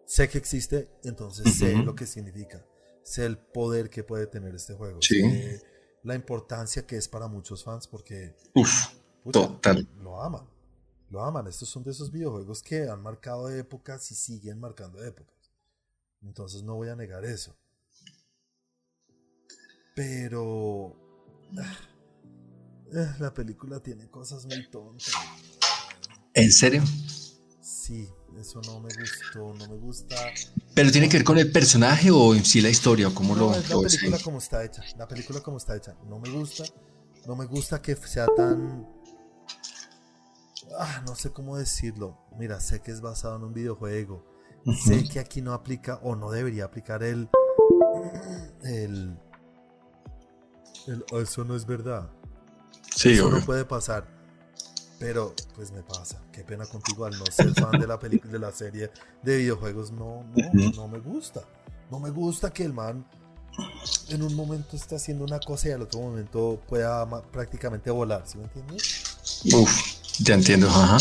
[0.06, 2.66] Sé que existe, entonces sé lo que significa.
[3.04, 5.02] Sé el poder que puede tener este juego.
[5.02, 5.62] Sé
[6.04, 8.36] la importancia que es para muchos fans porque
[9.32, 9.88] total.
[9.98, 10.48] lo aman.
[11.10, 11.48] Lo aman.
[11.48, 15.36] Estos son de esos videojuegos que han marcado épocas y siguen marcando épocas.
[16.22, 17.56] Entonces no voy a negar eso.
[19.98, 20.96] Pero
[22.96, 25.12] Ah, la película tiene cosas muy tontas.
[26.36, 26.84] ¿En serio?
[27.60, 28.08] Sí,
[28.40, 30.16] eso no me gustó, no me gusta.
[30.76, 33.10] ¿Pero tiene que ver con el personaje o en sí la historia?
[33.12, 35.96] ¿Cómo lo, es la película como está hecha, la película como está hecha.
[36.08, 36.64] No me gusta,
[37.26, 38.88] no me gusta que sea tan...
[40.78, 42.20] Ah, no sé cómo decirlo.
[42.38, 44.24] Mira, sé que es basado en un videojuego.
[44.86, 47.30] Sé que aquí no aplica o no debería aplicar el...
[48.64, 49.18] El
[51.22, 52.10] eso no es verdad.
[52.96, 54.08] Sí, eso no puede pasar.
[55.00, 56.22] Pero pues me pasa.
[56.32, 58.90] Qué pena contigo al no ser fan de la película, de la serie
[59.22, 59.92] de videojuegos.
[59.92, 61.42] No, no, no me gusta.
[61.92, 63.06] No me gusta que el man
[64.10, 68.24] en un momento esté haciendo una cosa y al otro momento pueda prácticamente volar.
[68.26, 69.44] ¿Sí me entiendes?
[69.54, 70.07] Uf.
[70.20, 70.98] Ya entiendo, ajá.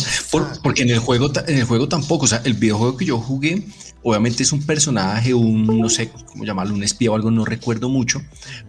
[0.62, 3.66] porque en el juego, en el juego tampoco, o sea, el videojuego que yo jugué,
[4.02, 7.88] obviamente es un personaje, un, no sé cómo llamarlo, un espía o algo, no recuerdo
[7.88, 8.22] mucho,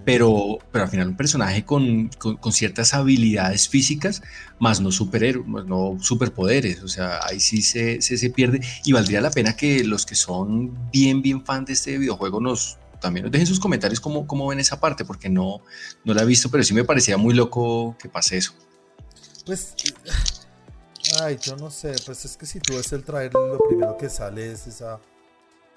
[0.05, 4.23] pero, pero al final un personaje con, con, ciertas habilidades físicas,
[4.59, 9.21] más no superhéroes, no superpoderes, o sea, ahí sí se, se, se, pierde y valdría
[9.21, 13.31] la pena que los que son bien, bien fan de este videojuego nos también nos
[13.31, 15.61] dejen sus comentarios cómo, cómo ven esa parte, porque no,
[16.03, 18.53] no la he visto, pero sí me parecía muy loco que pase eso.
[19.45, 19.75] Pues
[21.21, 24.09] Ay, yo no sé, pues es que si tú ves el trailer, lo primero que
[24.09, 24.99] sale es esa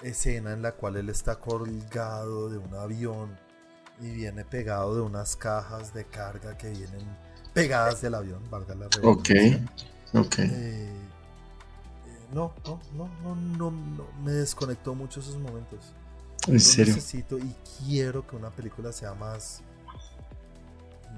[0.02, 3.38] escena en la cual él está colgado de un avión
[4.00, 7.04] y viene pegado de unas cajas de carga que vienen
[7.52, 9.60] pegadas del avión, valga la redundancia.
[10.14, 10.38] Ok, ok.
[10.38, 10.88] Eh, eh,
[12.32, 15.92] no, no, no, no, no, me desconectó mucho esos momentos.
[16.46, 16.94] ¿En serio?
[16.94, 19.60] Necesito y quiero que una película sea más,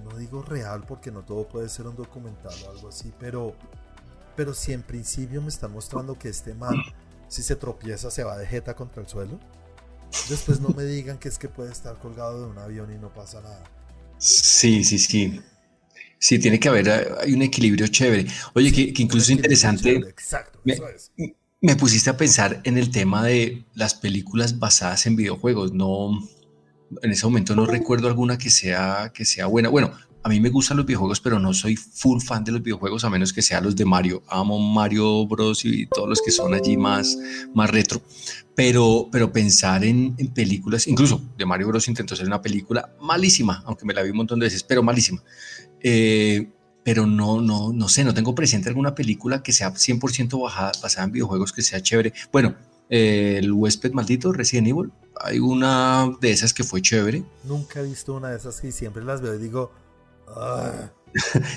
[0.03, 3.55] no digo real porque no todo puede ser un documental o algo así, pero
[4.43, 6.75] pero si en principio me están mostrando que este man,
[7.29, 9.39] si se tropieza, se va de jeta contra el suelo,
[10.29, 13.15] después no me digan que es que puede estar colgado de un avión y no
[13.15, 13.63] pasa nada.
[14.19, 15.41] Sí, sí, sí.
[16.19, 18.27] Sí, tiene que haber hay un equilibrio chévere.
[18.55, 19.95] Oye, que, incluso es interesante.
[20.09, 20.77] Exacto, me,
[21.61, 25.73] me pusiste a pensar en el tema de las películas basadas en videojuegos.
[25.73, 26.19] No,
[27.01, 29.69] en ese momento no recuerdo alguna que sea, que sea buena.
[29.69, 29.93] Bueno,
[30.25, 33.11] a mí me gustan los videojuegos, pero no soy full fan de los videojuegos, a
[33.11, 34.23] menos que sean los de Mario.
[34.29, 35.65] Amo Mario Bros.
[35.65, 37.19] y todos los que son allí más,
[37.55, 38.01] más retro.
[38.55, 41.89] Pero, pero pensar en, películas, incluso de Mario Bros.
[41.89, 45.23] intentó hacer una película malísima, aunque me la vi un montón de veces, pero malísima.
[45.81, 46.49] Eh,
[46.85, 51.07] pero no, no, no sé, no tengo presente alguna película que sea 100% bajada, basada
[51.07, 52.13] en videojuegos que sea chévere.
[52.33, 52.55] Bueno,
[52.91, 57.25] eh, el huésped maldito, Resident Evil, hay una de esas que fue chévere.
[57.45, 59.82] Nunca he visto una de esas y siempre las veo y digo, ah".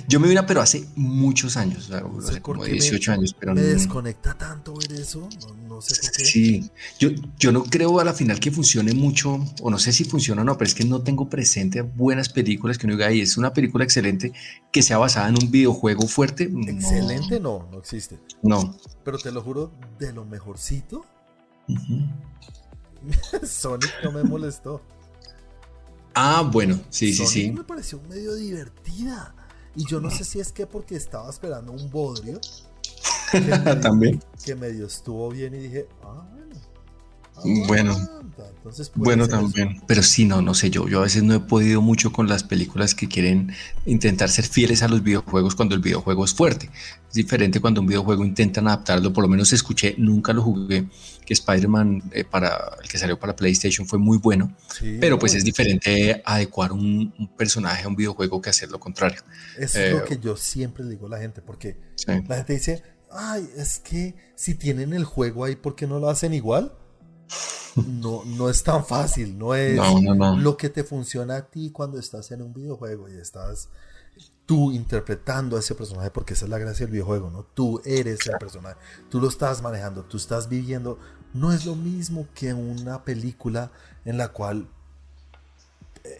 [0.07, 3.35] Yo me vi una, pero hace muchos años, hace como 18 años.
[3.39, 5.29] Pero me desconecta tanto ver eso,
[5.67, 6.25] no, sé por qué.
[6.25, 7.09] Sí, yo,
[7.39, 10.45] yo no creo a la final que funcione mucho, o no sé si funciona o
[10.45, 13.53] no, pero es que no tengo presente buenas películas que uno diga, ahí es una
[13.53, 14.33] película excelente
[14.71, 16.51] que sea basada en un videojuego fuerte.
[16.67, 18.19] Excelente no, no existe.
[18.41, 18.77] No.
[19.03, 21.05] Pero te lo juro, de lo mejorcito.
[23.43, 24.81] Sonic no me molestó.
[26.15, 27.51] Ah, bueno, sí, sí, sí.
[27.51, 29.35] Me pareció medio divertida.
[29.75, 32.39] Y yo no sé si es que porque estaba esperando un bodrio.
[33.81, 34.23] También.
[34.43, 36.25] Que medio estuvo bien y dije, ah,
[37.43, 37.97] bueno.
[38.95, 39.81] bueno, también.
[39.87, 42.43] Pero sí, no, no sé, yo, yo a veces no he podido mucho con las
[42.43, 43.53] películas que quieren
[43.85, 46.69] intentar ser fieles a los videojuegos cuando el videojuego es fuerte.
[47.07, 50.87] Es diferente cuando un videojuego intentan adaptarlo, por lo menos escuché, nunca lo jugué,
[51.25, 54.55] que Spider-Man eh, para el que salió para PlayStation fue muy bueno,
[54.99, 59.21] pero pues es diferente adecuar un, personaje a un videojuego que hacer lo contrario.
[59.57, 62.83] Eso es lo que yo siempre le digo a la gente, porque la gente dice,
[63.11, 66.73] ay, es que si tienen el juego ahí, ¿por qué no lo hacen igual?
[67.75, 69.79] No, no es tan fácil, no es
[70.37, 73.69] lo que te funciona a ti cuando estás en un videojuego y estás
[74.45, 77.43] tú interpretando a ese personaje, porque esa es la gracia del videojuego, ¿no?
[77.43, 78.77] Tú eres el personaje,
[79.09, 80.99] tú lo estás manejando, tú estás viviendo.
[81.33, 83.71] No es lo mismo que una película
[84.05, 84.69] en la cual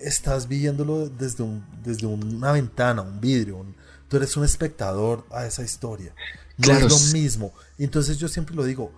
[0.02, 3.65] estás viviéndolo desde, un, desde una ventana, un vidrio.
[4.08, 6.13] tú eres un espectador a esa historia.
[6.58, 7.54] No es lo mismo.
[7.78, 8.91] Entonces yo siempre lo digo,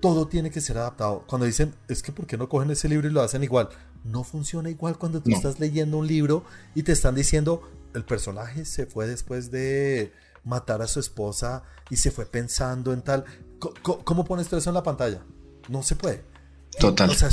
[0.00, 1.24] todo tiene que ser adaptado.
[1.26, 3.68] Cuando dicen, es que ¿por qué no cogen ese libro y lo hacen igual?
[4.04, 7.62] No funciona igual cuando tú estás leyendo un libro y te están diciendo,
[7.94, 10.12] el personaje se fue después de
[10.44, 13.24] matar a su esposa y se fue pensando en tal.
[13.82, 15.22] ¿Cómo, pones todo eso en la pantalla?
[15.68, 16.24] No se puede.
[16.78, 17.10] Total.
[17.10, 17.28] O sea,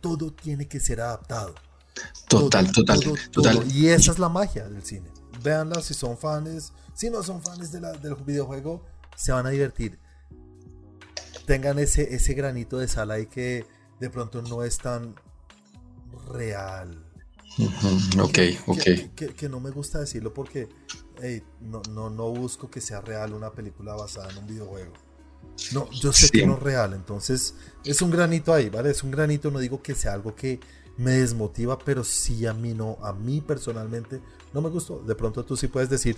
[0.00, 1.54] todo tiene que ser adaptado.
[2.28, 3.00] Total, total,
[3.32, 3.72] total.
[3.72, 5.10] Y esa es la magia del cine.
[5.42, 8.84] Véanla si son fans, si no son fans de del videojuego,
[9.16, 9.98] se van a divertir
[11.46, 13.66] tengan ese, ese granito de sal ahí que
[14.00, 15.14] de pronto no es tan
[16.32, 17.04] real.
[18.18, 18.82] Ok, ok.
[19.14, 20.68] Que, no me gusta decirlo porque
[21.60, 24.92] no, no, no, busco que sea real una película basada en un videojuego.
[25.72, 27.54] No, yo sé que no es real, entonces
[27.84, 28.90] es un granito ahí, ¿vale?
[28.90, 30.58] Es un granito, no digo que sea algo que
[30.96, 34.20] me desmotiva, pero sí a mí no, a mí personalmente
[34.52, 35.00] no me gustó.
[35.00, 36.16] De pronto tú sí puedes decir,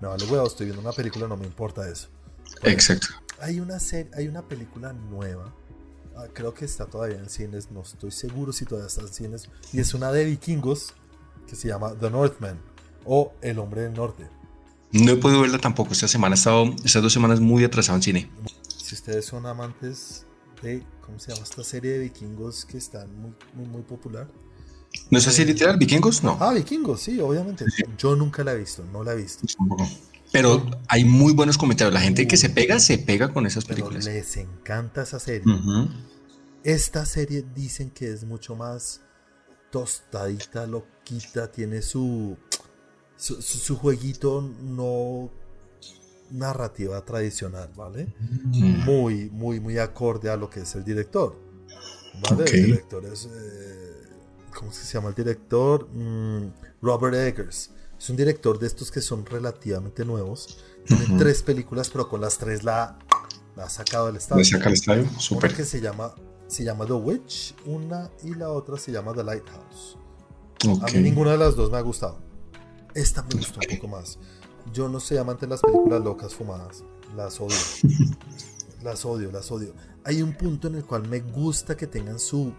[0.00, 2.08] me vale huevo, estoy viendo una película, no me importa eso.
[2.62, 3.08] Exacto.
[3.40, 3.78] Hay una,
[4.14, 5.54] hay una película nueva,
[6.16, 9.50] ah, creo que está todavía en cines, no estoy seguro si todavía está en cines,
[9.72, 10.94] y es una de vikingos
[11.46, 12.60] que se llama The Northman
[13.04, 14.28] o El Hombre del Norte.
[14.92, 18.02] No he podido verla tampoco esta semana, he estado estas dos semanas muy atrasado en
[18.02, 18.30] cine.
[18.66, 20.26] Si ustedes son amantes
[20.62, 24.28] de, ¿cómo se llama esta serie de vikingos que está muy, muy, muy popular?
[25.10, 25.76] ¿No es así literal?
[25.78, 26.22] ¿Vikingos?
[26.22, 26.36] No.
[26.40, 27.64] Ah, vikingos, sí, obviamente.
[27.96, 29.46] Yo nunca la he visto, no la he visto.
[30.32, 31.92] Pero hay muy buenos comentarios.
[31.92, 34.04] La gente que se pega, se pega con esas películas.
[34.04, 35.44] les encanta esa serie.
[36.62, 39.00] Esta serie dicen que es mucho más
[39.70, 42.36] tostadita, loquita, tiene su,
[43.16, 45.30] su, jueguito no
[46.30, 48.14] narrativa tradicional, ¿vale?
[48.18, 51.36] Muy, muy, muy acorde a lo que es el director.
[52.28, 52.44] ¿Vale?
[52.44, 53.26] El director es.
[53.26, 53.90] Eh,
[54.54, 55.88] ¿Cómo se llama el director?
[55.88, 57.70] Mm, Robert Eggers.
[58.00, 60.56] Es un director de estos que son relativamente nuevos.
[60.86, 62.98] Tiene tres películas, pero con las tres la,
[63.58, 64.42] ha sacado del estadio.
[64.42, 65.10] saca el estadio?
[65.18, 65.54] Súper.
[65.54, 66.14] que se llama,
[66.46, 69.98] se llama The Witch, una y la otra se llama The Lighthouse.
[70.80, 72.18] A mí ninguna de las dos me ha gustado.
[72.94, 74.18] Esta me gustó un poco más.
[74.72, 76.82] Yo no soy amante de las películas locas fumadas.
[77.14, 77.56] Las odio.
[78.82, 79.74] las odio, las odio.
[80.04, 82.54] Hay un punto en el cual me gusta que tengan su,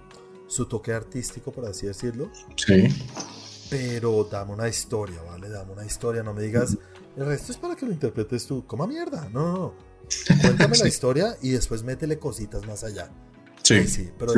[0.45, 2.29] su toque artístico, por así decirlo.
[2.55, 2.93] Sí
[3.71, 5.47] pero dame una historia, ¿vale?
[5.47, 6.77] Dame una historia, no me digas,
[7.15, 9.75] el resto es para que lo interpretes tú, coma mierda, no, no, no.
[10.41, 13.09] Cuéntame la historia y después métele cositas más allá.
[13.63, 14.33] Sí, sí, pero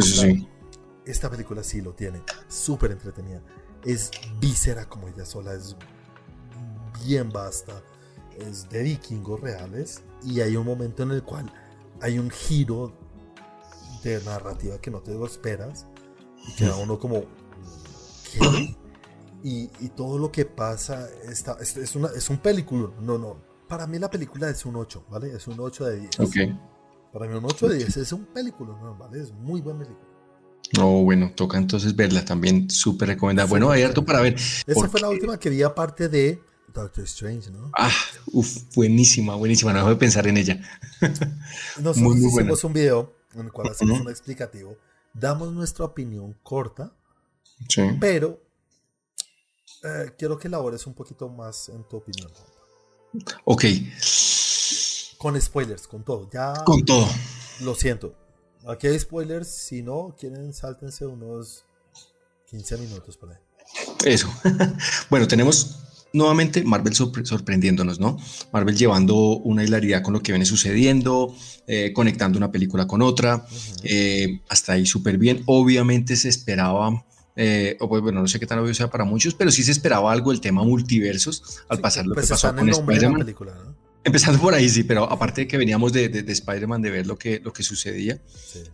[1.06, 3.42] esta, película sí lo tiene, súper entretenida.
[3.84, 5.76] Es víscera como ella sola, es
[7.04, 7.82] bien vasta,
[8.38, 11.52] es de vikingos reales y hay un momento en el cual
[12.02, 12.94] hay un giro
[14.04, 15.88] de narrativa que no te lo esperas
[16.48, 17.24] y queda uno como,
[18.32, 18.78] ¿qué?
[19.44, 22.90] Y, todo lo que pasa está, es, una, es un película.
[23.02, 23.42] No, no.
[23.68, 25.36] Para mí la película es un 8, ¿vale?
[25.36, 26.20] Es un 8 de 10.
[26.22, 26.36] Ok.
[27.12, 28.96] Para mí un 8 de 10 es un película, ¿no?
[28.96, 29.22] ¿vale?
[29.22, 30.08] Es muy buen película.
[30.80, 33.48] Oh, bueno, toca entonces verla también, súper recomendada.
[33.48, 34.36] Bueno, hay harto para ver.
[34.66, 36.42] Esa fue la última que vi aparte de
[36.74, 37.70] Doctor Strange, ¿no?
[37.78, 37.92] Ah,
[38.28, 40.62] uff, buenísima, buenísima, no dejo de pensar en ella.
[41.78, 44.78] Nosotros muy, hicimos un video en el cual hacemos un explicativo,
[45.14, 46.94] damos nuestra opinión corta,
[47.68, 47.84] sí.
[48.00, 48.42] pero
[49.84, 52.32] eh, quiero que elabores un poquito más en tu opinión.
[53.46, 53.66] Ok.
[55.18, 56.30] Con spoilers, con todo.
[56.32, 57.08] Ya, con todo.
[57.62, 58.16] Lo siento.
[58.68, 59.48] Aquí hay spoilers.
[59.48, 61.66] Si no, quieren, sáltense unos
[62.50, 63.38] 15 minutos por ahí.
[64.06, 64.34] Eso.
[65.10, 65.80] bueno, tenemos
[66.14, 68.18] nuevamente Marvel sorprendiéndonos, ¿no?
[68.52, 71.36] Marvel llevando una hilaridad con lo que viene sucediendo,
[71.68, 73.46] eh, conectando una película con otra,
[73.84, 75.44] eh, hasta ahí súper bien.
[75.48, 77.04] Obviamente se esperaba,
[77.36, 80.12] eh, o bueno, no sé qué tan obvio sea para muchos, pero sí se esperaba
[80.12, 83.36] algo del tema multiversos al pasar lo pues que pasó con Spider-Man.
[83.40, 83.84] ¿no?
[84.06, 87.18] Empezando por ahí, sí, pero aparte de que veníamos de, de, Spider-Man, de ver lo
[87.18, 88.20] que, lo que sucedía,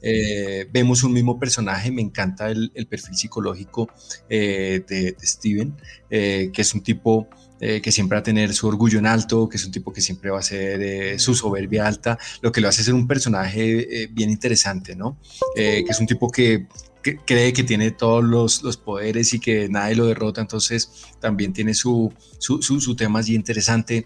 [0.02, 3.91] eh, vemos un mismo personaje, me encanta el, el perfil psicológico
[4.28, 5.76] eh, de, Steven,
[6.10, 9.58] eh, que es un tipo que siempre va a tener su orgullo en alto, que
[9.58, 12.86] es un tipo que siempre va a ser su soberbia alta, lo que lo hace
[12.86, 15.17] ser un personaje bien interesante, ¿no?
[15.54, 16.67] que es un tipo que
[17.01, 21.73] cree que tiene todos los, los, poderes y que nadie lo derrota, entonces también tiene
[21.73, 24.05] su, su, su, su tema así interesante.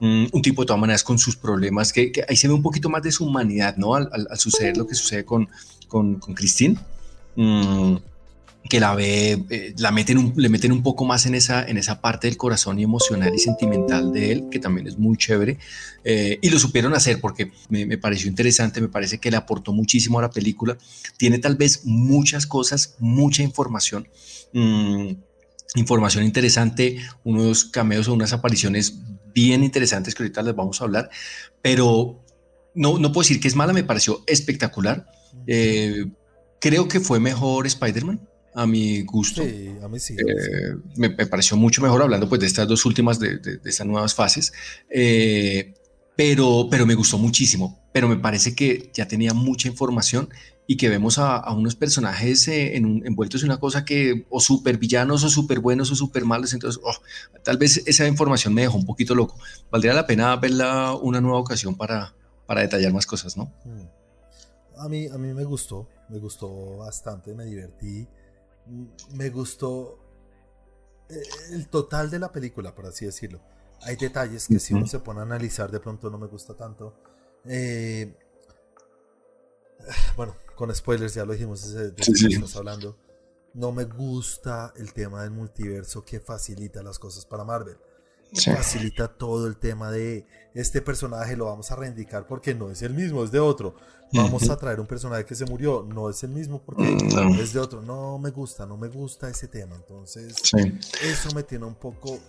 [0.00, 2.88] Mm, un tipo de todas maneras con sus problemas, que, ahí se ve un poquito
[2.88, 3.94] más de su humanidad, ¿no?
[3.94, 5.48] Al, suceder lo que sucede con,
[5.88, 6.76] con, Christine.
[7.36, 7.96] Mm,
[8.68, 12.00] que la ve, eh, la meten le meten un poco más en esa, en esa
[12.00, 15.58] parte del corazón y emocional y sentimental de él, que también es muy chévere.
[16.02, 20.18] Eh, y lo supieron hacer porque me, pareció interesante, me parece que le aportó muchísimo
[20.18, 20.78] a la película.
[21.18, 24.08] Tiene tal vez muchas cosas, mucha información.
[24.54, 25.10] Mm,
[25.74, 28.98] información interesante, unos cameos o unas apariciones
[29.34, 31.10] bien interesantes que ahorita les vamos a hablar,
[31.60, 32.24] pero
[32.74, 35.06] no, no puedo decir que es mala, me pareció espectacular.
[35.46, 36.06] Eh,
[36.60, 38.20] creo que fue mejor Spider-Man
[38.54, 39.42] a mi gusto.
[39.42, 40.14] Sí, a mí sí.
[40.14, 44.14] Eh, me, pareció mucho mejor hablando pues de estas dos últimas, de, de, estas nuevas
[44.14, 44.52] fases.
[44.88, 45.74] Eh,
[46.16, 47.80] pero, pero me gustó muchísimo.
[47.92, 50.28] Pero me parece que ya tenía mucha información
[50.66, 55.22] y que vemos a, unos personajes eh, envueltos en una cosa que o súper villanos
[55.24, 56.94] o súper buenos o súper malos, entonces oh,
[57.42, 59.36] tal vez esa información me dejó un poquito loco.
[59.70, 62.14] Valdría la pena verla una nueva ocasión para,
[62.46, 63.52] para detallar más cosas, ¿no?
[63.64, 64.80] Mm.
[64.80, 68.08] A mí, a mí me gustó, me gustó bastante, me divertí,
[69.14, 69.98] me gustó
[71.08, 73.40] eh, el total de la película, por así decirlo.
[73.82, 76.94] Hay detalles que si uno se pone a analizar de pronto no me gusta tanto.
[77.44, 78.16] Eh,
[80.16, 82.96] bueno, con spoilers, ya lo dijimos, de, que estamos hablando.
[83.52, 87.76] No me gusta el tema del multiverso que facilita las cosas para Marvel.
[88.32, 92.94] Facilita todo el tema de este personaje lo vamos a reivindicar porque no es el
[92.94, 93.74] mismo, es de otro.
[94.12, 97.52] Vamos a traer un personaje que se murió, no es el mismo porque mm, es
[97.52, 97.82] de otro.
[97.82, 99.74] No me gusta, no me gusta ese tema.
[99.74, 100.36] Entonces,
[101.02, 102.20] eso me tiene un poco,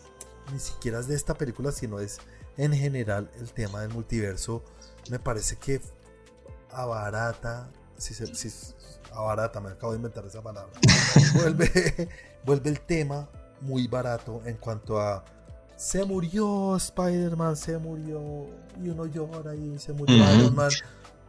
[0.52, 2.18] ni siquiera es de esta película, sino es
[2.58, 4.64] en general el tema del multiverso.
[5.12, 5.80] Me parece que
[6.72, 8.52] abarata si, se, si
[9.12, 10.72] abarata, me acabo de inventar esa palabra,
[11.36, 12.10] vuelve,
[12.46, 13.30] vuelve el tema
[13.62, 15.24] muy barato en cuanto a
[15.76, 18.48] se murió Spider-Man, se murió
[18.84, 20.72] y uno llora y se murió Iron Man.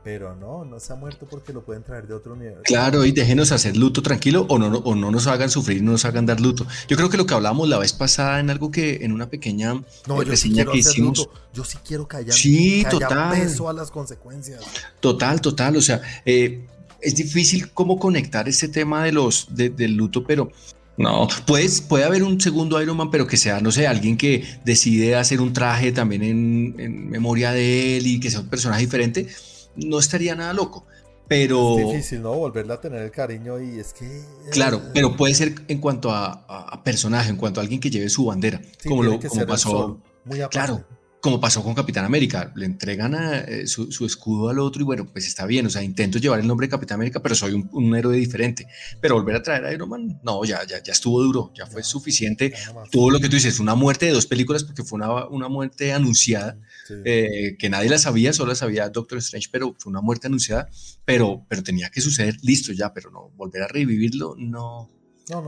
[0.05, 2.63] Pero no, no se ha muerto porque lo pueden traer de otro universo.
[2.63, 6.05] Claro, y déjenos hacer luto tranquilo o no, o no nos hagan sufrir, no nos
[6.05, 6.65] hagan dar luto.
[6.87, 9.83] Yo creo que lo que hablamos la vez pasada en algo que, en una pequeña
[10.07, 11.29] no, eh, reseña que hicimos.
[11.53, 13.33] Yo sí quiero que haya, sí, total.
[13.37, 14.63] peso a las consecuencias.
[15.01, 15.77] Total, total.
[15.77, 16.65] O sea, eh,
[17.01, 20.53] es difícil cómo conectar ese tema de los, del luto, pero
[20.99, 24.45] no, pues, puede haber un segundo Iron Man, pero que sea, no sé, alguien que
[24.65, 28.83] decide hacer un traje también en, en memoria de él y que sea un personaje
[28.83, 29.29] diferente
[29.77, 30.87] no estaría nada loco.
[31.29, 31.79] Pero.
[31.79, 32.35] Es difícil, ¿no?
[32.35, 34.23] Volverla a tener el cariño y es que.
[34.53, 38.09] Claro, eh, pero puede ser en cuanto a, personaje, en cuanto a alguien que lleve
[38.09, 38.61] su bandera.
[38.87, 40.01] como lo como pasó.
[40.25, 40.85] Muy claro,
[41.27, 45.27] como pasó con Capitán América, le entregan eh, su, escudo al otro y bueno, pues
[45.27, 48.17] está bien, o sea, intento llevar el nombre de Capitán América, pero soy un, héroe
[48.17, 48.69] diferente.
[49.01, 51.83] Pero volver a traer a Iron Man, no, ya, ya, ya estuvo duro, ya fue
[51.83, 52.55] suficiente.
[52.93, 55.93] Tuvo lo que tú dices, una muerte de dos películas porque fue una, una muerte
[55.93, 56.61] anunciada,
[57.05, 60.71] eh, que nadie la sabía, solo la sabía Doctor Strange, pero fue una muerte anunciada,
[61.05, 64.93] pero, pero tenía que suceder, listo ya, pero no, volver a revivirlo, no.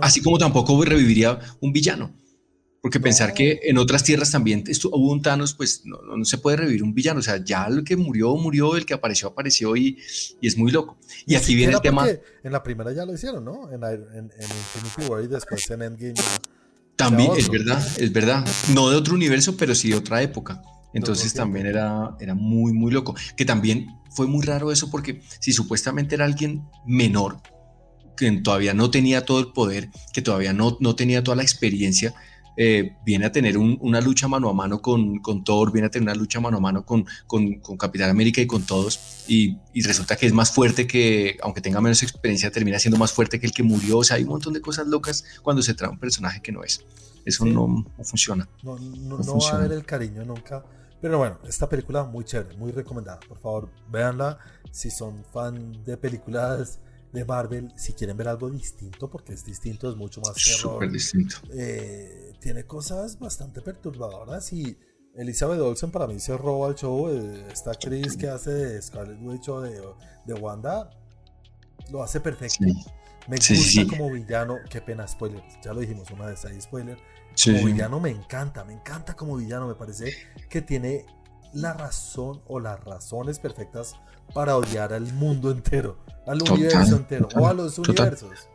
[0.02, 2.12] Así como tampoco reviviría un villano.
[2.80, 6.58] Porque pensar que en otras tierras también hubo un Thanos, pues no, no, se puede
[6.58, 7.18] revivir un villano.
[7.18, 9.98] O sea, ya el que murió, murió, el que apareció, apareció y,
[10.40, 10.96] y es muy loco.
[11.26, 12.06] Y, aquí viene el tema.
[12.08, 13.70] En la primera ya lo hicieron, ¿no?
[13.72, 16.14] En, en, en Infinity War y después en Endgame.
[16.94, 18.46] También, es verdad, es verdad.
[18.74, 20.62] No de otro universo, pero sí de otra época.
[20.94, 23.14] Entonces también era, era muy, muy loco.
[23.36, 27.40] Que también fue muy raro eso porque si supuestamente era alguien menor,
[28.16, 32.14] que todavía no tenía todo el poder, que todavía no, no tenía toda la experiencia,
[32.60, 36.08] eh, viene a tener una lucha mano a mano con, con, Thor, viene a tener
[36.08, 39.82] una lucha mano a mano con, con, con Capitán América y con todos, y, y,
[39.82, 43.46] resulta que es más fuerte que, aunque tenga menos experiencia, termina siendo más fuerte que
[43.46, 43.98] el que murió.
[43.98, 46.64] O sea, hay un montón de cosas locas cuando se trae un personaje que no
[46.64, 46.84] es.
[47.24, 48.48] Eso no, no, funciona.
[48.64, 50.64] No, no, no va a haber el cariño nunca.
[51.00, 53.20] Pero bueno, esta película muy chévere, muy recomendada.
[53.20, 54.38] Por favor, véanla
[54.72, 56.80] si son fan de películas
[57.12, 61.36] de Marvel, si quieren ver algo distinto, porque es distinto, es mucho más Súper distinto.
[61.52, 64.76] Eh, tiene cosas bastante perturbadoras y
[65.14, 67.08] Elizabeth Olsen para mí se roba el show.
[67.08, 69.82] Eh, esta actriz que hace de Scarlet Witch o de,
[70.26, 70.90] de Wanda
[71.90, 72.64] lo hace perfecto.
[73.28, 76.98] Me gusta como villano, qué pena spoiler, ya lo dijimos una vez ahí spoiler.
[77.44, 80.12] Como villano me encanta, me encanta como villano, me parece
[80.48, 81.04] que tiene
[81.52, 83.94] la razón o las razones perfectas
[84.34, 88.48] para odiar al mundo entero, al universo entero o a los universos.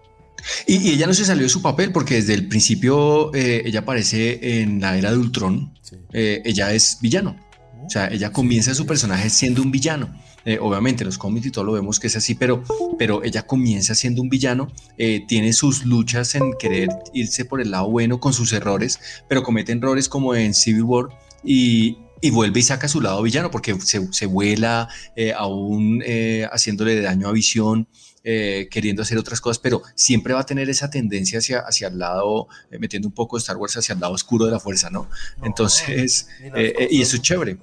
[0.67, 4.61] Y, ella no se salió de su papel porque desde el principio eh, ella aparece
[4.61, 5.73] en la era de Ultron,
[6.11, 7.37] eh, ella es villano.
[7.85, 10.13] O sea, ella comienza su personaje siendo un villano.
[10.45, 12.63] Eh, obviamente en los cómics y todo lo vemos que es así, pero,
[12.97, 14.67] pero ella comienza siendo un villano,
[14.97, 19.71] tiene sus luchas en querer irse por el lado bueno con sus errores, pero comete
[19.71, 21.05] errores como en Civil War
[21.45, 26.47] y, y vuelve y saca su lado villano porque se, se vuela eh, aún eh,
[26.49, 27.89] haciéndole daño a visión.
[28.25, 31.99] Eh, queriendo hacer otras cosas, pero siempre va a tener esa tendencia hacia, hacia el
[31.99, 32.47] lado,
[32.79, 35.09] metiendo un poco de Star Wars hacia el lado oscuro de la fuerza, ¿no?
[35.41, 36.29] Entonces,
[36.89, 37.57] y, eso es chévere.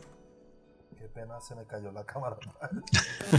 [0.98, 2.36] Qué pena, se me cayó la cámara.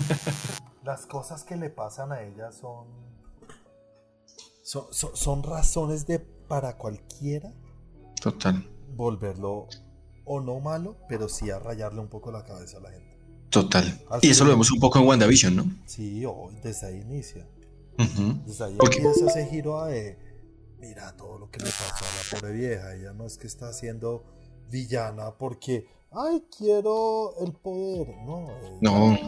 [0.84, 2.88] Las cosas que le pasan a ella son,
[4.63, 7.53] son, son razones de para cualquiera.
[8.19, 8.67] Total.
[8.95, 9.67] Volverlo
[10.34, 13.19] o no malo, pero sí a rayarle un poco la cabeza a la gente.
[13.49, 14.01] Total.
[14.21, 15.65] y eso lo vemos un poco en WandaVision, ¿no?
[15.86, 16.23] Sí,
[16.63, 17.45] desde ahí inicia.
[18.45, 20.17] Desde ahí empieza ese giro de,
[20.79, 22.95] mira todo lo que le pasó a la pobre vieja.
[22.95, 24.23] Ella no es que está haciendo
[24.69, 28.15] villana porque, ay, quiero el poder.
[28.25, 28.47] No,
[28.79, 29.19] no.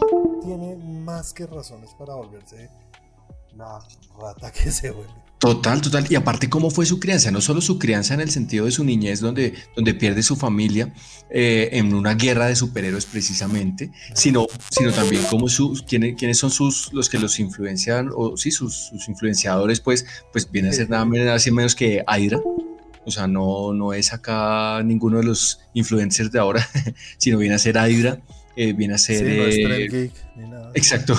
[0.41, 2.70] tiene más que razones para volverse
[3.58, 3.86] la
[4.18, 5.22] rata que se vuelve.
[5.44, 6.06] Total, total.
[6.10, 7.30] Y aparte, ¿cómo fue su crianza?
[7.30, 10.94] No solo su crianza en el sentido de su niñez, donde, donde pierde su familia
[11.30, 16.50] eh, en una guerra de superhéroes precisamente, sino, sino también cómo sus, quiénes, quiénes son
[16.50, 20.89] sus, los que los influencian, o sí, sus, sus influenciadores, pues, pues viene a ser
[20.89, 22.39] nada menos que Aydra.
[23.04, 26.66] O sea, no, no es acá ninguno de los influencers de ahora,
[27.18, 28.18] sino viene a ser Aydra,
[28.56, 29.28] eh, viene a ser...
[29.28, 30.10] Eh,
[30.74, 31.18] exacto.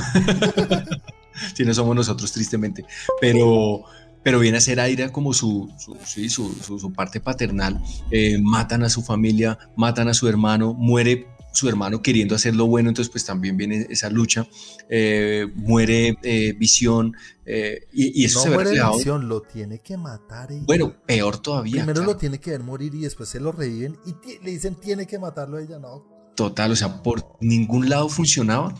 [1.54, 2.86] si no somos nosotros, tristemente.
[3.20, 3.84] Pero
[4.24, 7.80] pero viene a ser Aira como su, su, parte paternal.
[8.10, 12.66] Eh, matan a su familia, matan a su hermano, muere su hermano queriendo hacer lo
[12.66, 14.48] bueno, entonces pues también viene esa lucha,
[14.88, 17.14] eh, muere eh, Visión,
[17.92, 20.48] y, eso no se ve muere Visión, lo tiene que matar.
[20.62, 21.84] Bueno, peor todavía.
[21.84, 25.06] Primero lo tiene que ver morir y después se lo reviven y le dicen tiene
[25.06, 26.32] que matarlo ella, no.
[26.34, 28.74] Total, o sea, por ningún lado funcionaba.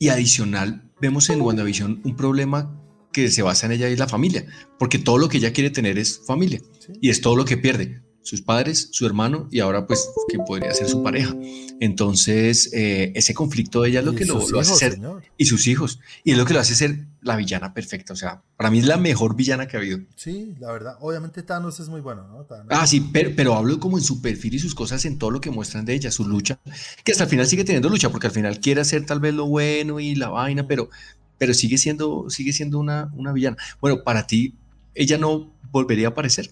[0.00, 4.46] Y adicional, vemos en WandaVision un problema que se basa en ella y la familia,
[4.78, 6.60] porque todo lo que ella quiere tener es familia
[7.00, 10.74] y es todo lo que pierde, sus padres, su hermano y ahora pues que podría
[10.74, 11.34] ser su pareja.
[11.80, 15.00] Entonces eh, ese conflicto de ella es lo que lo, hace ser
[15.36, 18.42] y sus hijos y es lo que lo hace ser la villana perfecta, o sea,
[18.56, 19.98] para mí es la mejor villana que ha habido.
[20.14, 22.46] Sí, la verdad, obviamente Thanos es muy bueno, ¿no?
[22.70, 25.40] Ah, sí, pero, pero hablo como en su perfil y sus cosas, en todo lo
[25.40, 26.60] que muestran de ella, su lucha,
[27.04, 29.46] que hasta el final sigue teniendo lucha, porque al final quiere hacer tal vez lo
[29.46, 30.90] bueno y la vaina, pero
[31.38, 33.56] pero sigue siendo, sigue siendo una, una villana.
[33.80, 34.56] Bueno, para ti,
[34.94, 36.50] ¿ella no volvería a aparecer?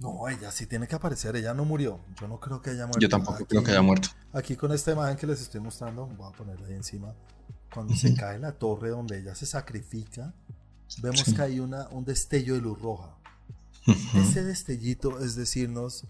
[0.00, 2.00] No, ella sí tiene que aparecer, ella no murió.
[2.20, 3.00] Yo no creo que haya muerto.
[3.00, 4.10] Yo tampoco creo que haya muerto.
[4.32, 7.14] Aquí con esta imagen que les estoy mostrando, voy a ponerla ahí encima.
[7.72, 10.32] Cuando se cae la torre donde ella se sacrifica,
[11.02, 13.14] vemos que hay una, un destello de luz roja.
[14.14, 16.04] Ese destellito es decirnos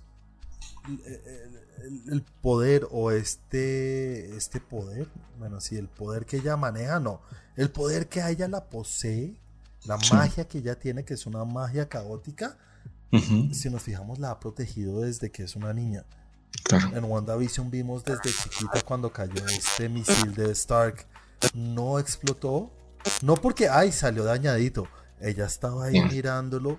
[2.11, 5.09] el, poder o este, este poder,
[5.39, 7.21] bueno, si el poder que ella maneja, no,
[7.57, 9.37] el poder que ella la posee,
[9.85, 12.57] la magia que ella tiene, que es una magia caótica,
[13.11, 16.05] si nos fijamos, la ha protegido desde que es una niña.
[16.93, 21.07] En WandaVision vimos desde chiquita cuando cayó este misil de Stark,
[21.55, 22.71] no explotó,
[23.23, 24.87] no porque, ay, salió dañadito,
[25.21, 26.79] ella estaba ahí mirándolo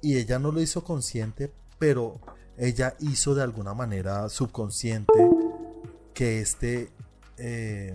[0.00, 2.20] y ella no lo hizo consciente, pero
[2.58, 5.12] ella hizo de alguna manera subconsciente
[6.14, 6.90] que este,
[7.36, 7.94] eh,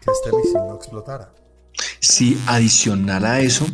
[0.00, 1.32] que este misil no explotara.
[1.98, 3.66] Sí, adicional a eso,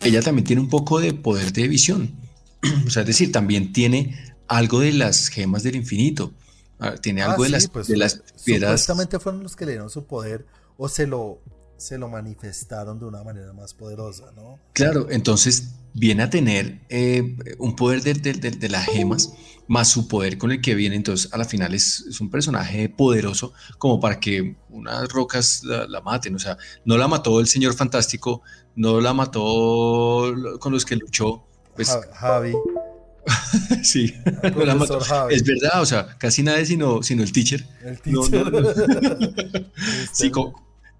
[0.00, 2.14] ella también tiene un poco de poder de visión.
[2.86, 6.32] o sea, es decir, también tiene algo de las gemas del infinito.
[6.78, 8.80] Ah, tiene algo de, ah, las, pues, de las piedras.
[8.80, 10.46] Supuestamente fueron los que le dieron su poder
[10.76, 11.38] o se lo,
[11.82, 14.58] se lo manifestaron de una manera más poderosa, ¿no?
[14.72, 19.34] Claro, entonces viene a tener eh, un poder de, las gemas
[19.66, 23.52] más su poder con el que viene, entonces a la final es, un personaje poderoso
[23.78, 28.42] como para que unas rocas la, maten, o sea, no la mató el señor fantástico,
[28.76, 31.98] no la mató con los que luchó, pues...
[32.14, 32.52] Javi.
[33.82, 34.14] sí,
[35.30, 37.64] es verdad, o sea, casi nadie sino, sino el teacher.
[37.84, 39.70] El teacher.
[40.12, 40.30] sí,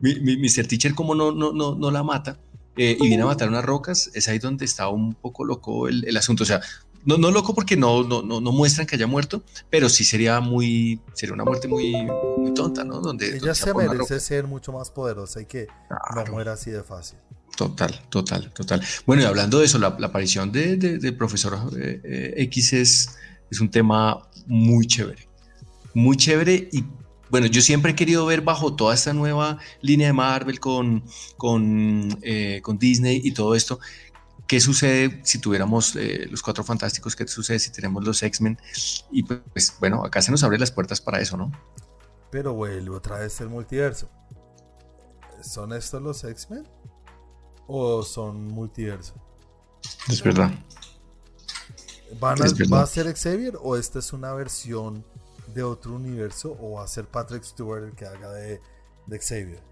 [0.02, 0.66] mi, Mr.
[0.66, 2.38] Teacher como no, no, no, no la mata
[2.76, 6.04] eh, y viene a matar unas rocas, es ahí donde está un poco loco el,
[6.06, 6.42] el asunto.
[6.42, 6.60] O sea,
[7.04, 10.40] no, no loco porque no, no, no, no, muestran que haya muerto, pero sí sería
[10.40, 11.94] muy, sería una muerte muy,
[12.36, 13.00] muy tonta, ¿no?
[13.00, 15.66] Donde, Ella se merece ser mucho más poderosa y que
[16.14, 17.18] no muera así de fácil.
[17.56, 18.80] Total, total, total.
[19.04, 23.18] Bueno, y hablando de eso, la, aparición del de, profesor eh, eh, X es,
[23.50, 25.28] es un tema muy chévere.
[25.94, 26.84] Muy chévere y
[27.32, 31.02] bueno, yo siempre he querido ver bajo toda esta nueva línea de Marvel con,
[31.38, 33.80] con, eh, con Disney y todo esto,
[34.46, 37.16] ¿qué sucede si tuviéramos eh, los Cuatro Fantásticos?
[37.16, 38.58] ¿Qué sucede si tenemos los X-Men?
[39.10, 41.50] Y pues bueno, acá se nos abren las puertas para eso, ¿no?
[42.30, 44.10] Pero vuelve otra vez el multiverso.
[45.42, 46.68] ¿Son estos los X-Men?
[47.66, 49.14] ¿O son multiverso?
[50.06, 50.50] Es verdad.
[52.20, 55.02] ¿Van a, ¿Va a ser Xavier o esta es una versión
[55.52, 58.60] de otro universo o va a ser Patrick Stewart el que haga de,
[59.06, 59.62] de Xavier.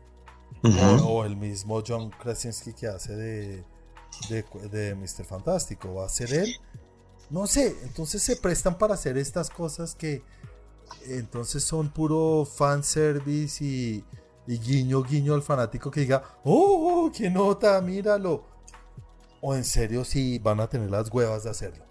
[1.05, 3.65] o, el mismo John Krasinski que hace de,
[4.71, 5.25] de, Mr.
[5.25, 5.95] Fantástico.
[5.95, 6.57] ¿Va a ser él?
[7.31, 10.23] No sé, entonces se prestan para hacer estas cosas que
[11.07, 14.05] entonces son puro fanservice y,
[14.49, 18.45] y guiño guiño al fanático que diga, oh, qué nota, míralo.
[19.41, 21.90] O en serio si van a tener las huevas de hacerlo.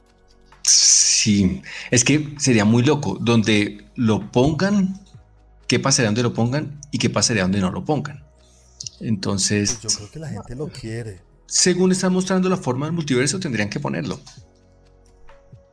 [1.22, 1.62] Sí,
[1.92, 3.18] es que sería muy loco.
[3.20, 5.02] Donde lo pongan,
[5.68, 8.24] qué pasaría donde lo pongan y qué pasaría donde no lo pongan.
[9.02, 9.82] Entonces.
[9.82, 11.22] Yo creo que la gente lo quiere.
[11.46, 14.18] Según están mostrando la forma del multiverso, tendrían que ponerlo.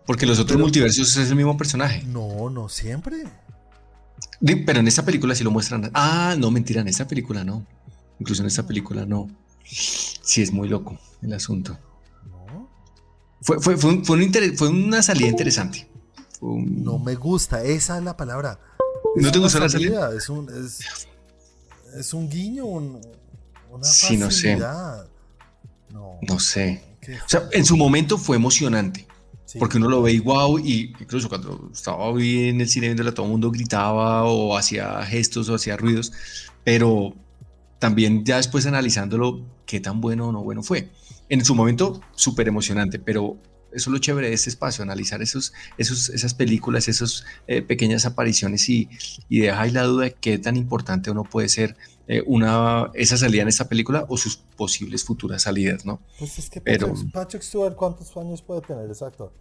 [0.05, 2.03] Porque los otros multiversos es el mismo personaje.
[2.07, 3.22] No, no siempre.
[4.40, 5.92] Pero en esta película sí lo muestran.
[5.94, 7.64] Ah, no, mentira, en esta película no.
[8.18, 9.28] Incluso en esta película no.
[9.62, 11.78] Sí, es muy loco el asunto.
[13.47, 15.88] Fue, fue, fue, fue, una salida interesante.
[16.40, 18.59] No me gusta, esa es la palabra.
[19.14, 20.11] ¿No te gustó la salida?
[20.16, 20.49] Es un,
[21.97, 23.01] es, un guiño, una
[23.82, 24.59] sí, no sé.
[24.59, 26.82] No, sé.
[27.24, 29.07] O sea, en su momento fue emocionante.
[29.61, 33.32] Porque uno lo ve igual y incluso cuando estaba en el cine viéndola, todo el
[33.32, 36.12] mundo gritaba o hacía gestos o hacía ruidos,
[36.64, 37.14] pero
[37.78, 40.90] también ya después analizándolo, qué tan bueno o no bueno fue
[41.29, 43.39] en su momento súper emocionante, pero
[43.72, 48.07] eso es lo chévere de este espacio, analizar esos, esos, esas películas, esas eh, pequeñas
[48.07, 48.89] apariciones y,
[49.29, 51.77] y deja ahí la duda de qué tan importante uno puede ser
[52.09, 56.01] eh, una, esa salida en esta película o sus posibles futuras salidas, ¿no?
[56.18, 59.33] Pues es que Pero, Patrick, Stewart, ¿cuántos años puede tener exacto?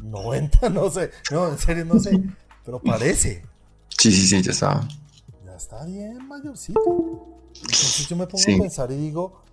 [0.00, 2.20] 90, no sé, no, en serio no sé,
[2.64, 3.42] pero parece.
[3.96, 4.88] Sí, sí, sí, ya está.
[5.44, 6.80] Ya está bien mayorcito.
[7.54, 9.44] Entonces yo me pongo a pensar y digo...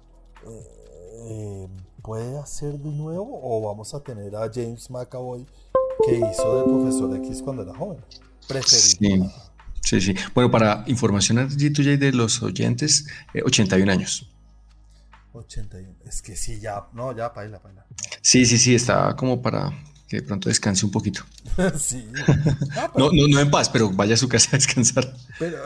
[0.47, 0.80] Eh,
[1.23, 1.67] eh,
[2.01, 5.45] puede hacer de nuevo o vamos a tener a James McAvoy
[6.05, 7.99] que hizo de profesor X cuando era joven.
[8.47, 9.31] Preferido.
[9.81, 14.31] Sí, sí, Bueno, para información de los oyentes, 81 eh, años.
[15.33, 15.95] 81.
[16.05, 17.85] Es que sí, ya, no, ya, paila, paila.
[18.21, 19.71] Sí, sí, sí, está como para
[20.11, 21.23] que de pronto descanse un poquito.
[21.79, 22.05] sí.
[22.97, 25.15] no, no, no en paz, pero vaya a su casa a descansar.
[25.39, 25.57] Pero...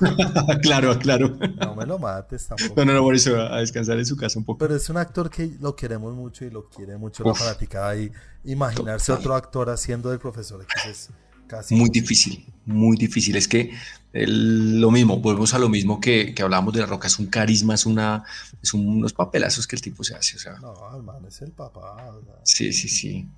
[0.62, 1.36] claro, claro.
[1.60, 2.72] No me lo mates tampoco.
[2.76, 4.56] No, no, no, por eso a descansar en su casa un poco.
[4.60, 7.94] Pero es un actor que lo queremos mucho y lo quiere mucho la fanática.
[7.94, 8.10] Y
[8.44, 11.10] imaginarse otro actor haciendo del profesor X es
[11.46, 11.74] casi.
[11.74, 13.36] Muy difícil, muy difícil.
[13.36, 13.72] Es que
[14.12, 17.06] lo mismo, volvemos a lo mismo que, que hablábamos de la roca.
[17.06, 18.24] Es un carisma, es, una,
[18.62, 20.36] es unos papelazos que el tipo se hace.
[20.36, 22.14] O sea, no, el man es el papá.
[22.42, 23.28] Sí, sí, sí.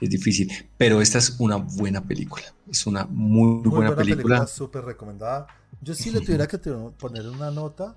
[0.00, 0.52] Es difícil.
[0.76, 2.44] Pero esta es una buena película.
[2.70, 4.46] Es una muy, buena, película.
[4.46, 5.46] Súper recomendada
[5.82, 7.96] yo si le tuviera que poner una nota,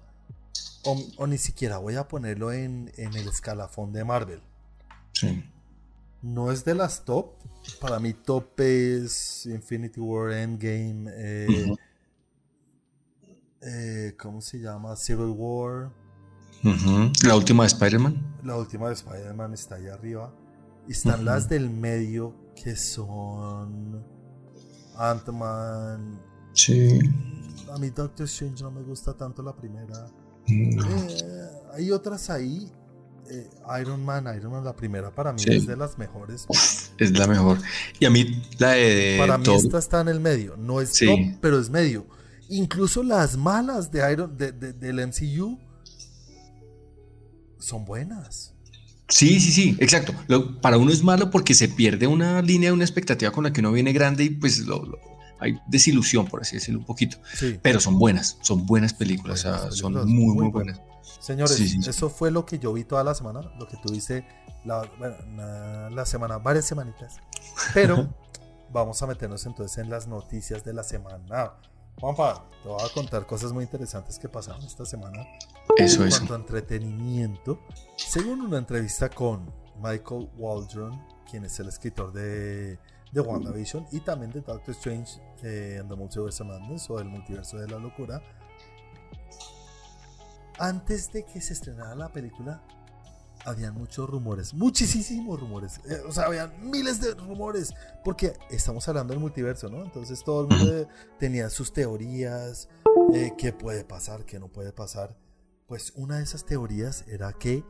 [0.85, 4.41] o, ni siquiera voy a ponerlo en, el escalafón de Marvel.
[5.11, 5.43] Sí.
[6.21, 7.33] No es de las top.
[7.79, 11.73] Para mí top es Infinity War, Endgame, eh,
[13.65, 14.95] eh, ¿cómo se llama?
[14.95, 15.91] Civil War.
[17.23, 18.39] La última de Spider-Man.
[18.43, 20.33] La última de Spider-Man está ahí arriba.
[20.87, 24.03] Y están las del medio que son
[24.97, 26.19] Ant-Man.
[26.53, 26.99] Sí
[27.73, 30.07] a mí Doctor Strange no me gusta tanto la primera.
[30.47, 30.77] Eh,
[31.73, 32.69] hay otras ahí.
[33.31, 33.49] Eh,
[33.81, 36.45] Iron Man, Iron Man, la primera para mí es de las mejores.
[36.97, 37.57] Es la mejor.
[37.99, 39.15] Y a mí la de.
[39.17, 40.55] Para mí esta está en el medio.
[40.57, 42.05] No es top, pero es medio.
[42.49, 45.59] Incluso las malas de Iron, de, del MCU
[47.59, 48.53] son buenas.
[49.07, 50.13] Sí, sí, sí, exacto.
[50.61, 53.71] para uno es malo porque se pierde una línea, una expectativa con la que uno
[53.71, 54.97] viene grande y pues lo,
[55.39, 57.17] hay desilusión, por así decirlo un poquito.
[57.61, 60.79] Pero son buenas, son buenas películas, son muy, muy, buenas.
[61.19, 64.25] Señores, eso fue lo que yo vi toda la semana, lo que tuviste
[64.65, 64.89] la,
[65.91, 67.17] la semana, varias semanitas.
[67.73, 68.13] Pero
[68.73, 71.53] vamos a meternos entonces en las noticias de la semana.
[71.99, 75.25] Juanpa, te voy a contar cosas muy interesantes que pasaron esta semana.
[75.77, 76.13] Eso es.
[76.13, 77.59] En cuanto a entretenimiento,
[77.95, 82.77] según una entrevista con Michael Waldron, quien es el escritor de,
[83.11, 87.05] de WandaVision y también de Doctor Strange eh, en The Multiverse of Madness o el
[87.05, 88.21] multiverso de la locura,
[90.59, 92.61] antes de que se estrenara la película,
[93.45, 95.79] habían muchos rumores, muchísimos rumores.
[95.89, 97.73] Eh, o sea, habían miles de rumores,
[98.03, 99.83] porque estamos hablando del multiverso, ¿no?
[99.83, 100.87] Entonces todo el mundo
[101.19, 102.69] tenía sus teorías,
[103.13, 105.17] eh, qué puede pasar, qué no puede pasar.
[105.67, 107.63] Pues una de esas teorías era que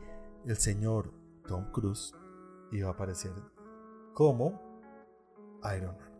[0.46, 1.12] el señor
[1.46, 2.12] Tom Cruise
[2.72, 3.32] iba a aparecer
[4.14, 4.60] como
[5.76, 6.10] Iron Man.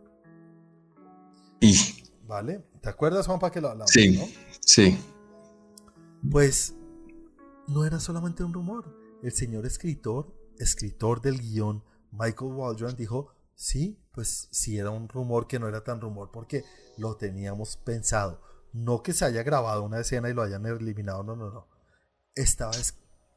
[1.59, 1.75] Y...
[2.27, 2.65] ¿Vale?
[2.81, 3.91] ¿Te acuerdas, Juan, para que lo hablamos?
[3.91, 4.19] Sí,
[4.59, 4.97] sí.
[6.31, 6.73] Pues
[7.67, 13.99] no era solamente un rumor el señor escritor, escritor del guion, Michael Waldron, dijo, sí,
[14.11, 16.63] pues sí era un rumor que no era tan rumor porque
[16.97, 18.41] lo teníamos pensado.
[18.73, 21.67] No que se haya grabado una escena y lo hayan eliminado, no, no, no.
[22.35, 22.73] Estaba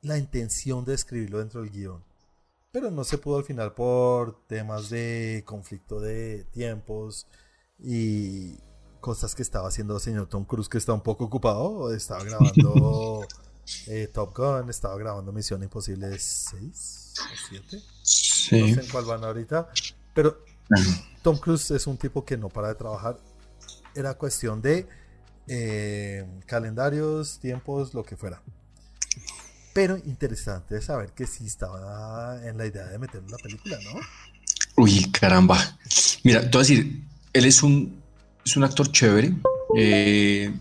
[0.02, 2.04] la intención de escribirlo dentro del guion.
[2.70, 7.26] Pero no se pudo al final por temas de conflicto de tiempos
[7.78, 8.58] y
[9.00, 11.94] cosas que estaba haciendo el señor Tom Cruise que está un poco ocupado.
[11.94, 13.26] Estaba grabando
[13.86, 17.82] eh, Top Gun, estaba grabando Misión Imposible 6 o 7.
[18.02, 18.60] Sí.
[18.60, 19.68] No sé en cuál van ahorita.
[20.14, 20.44] Pero
[21.22, 23.18] Tom Cruise es un tipo que no para de trabajar.
[23.94, 24.86] Era cuestión de
[25.46, 28.42] eh, calendarios, tiempos, lo que fuera.
[29.72, 34.00] Pero interesante saber que sí estaba en la idea de meter la película, ¿no?
[34.76, 35.58] Uy, caramba.
[36.24, 38.02] Mira, te voy a decir, él es un,
[38.44, 39.34] es un actor chévere.
[39.76, 40.52] Eh,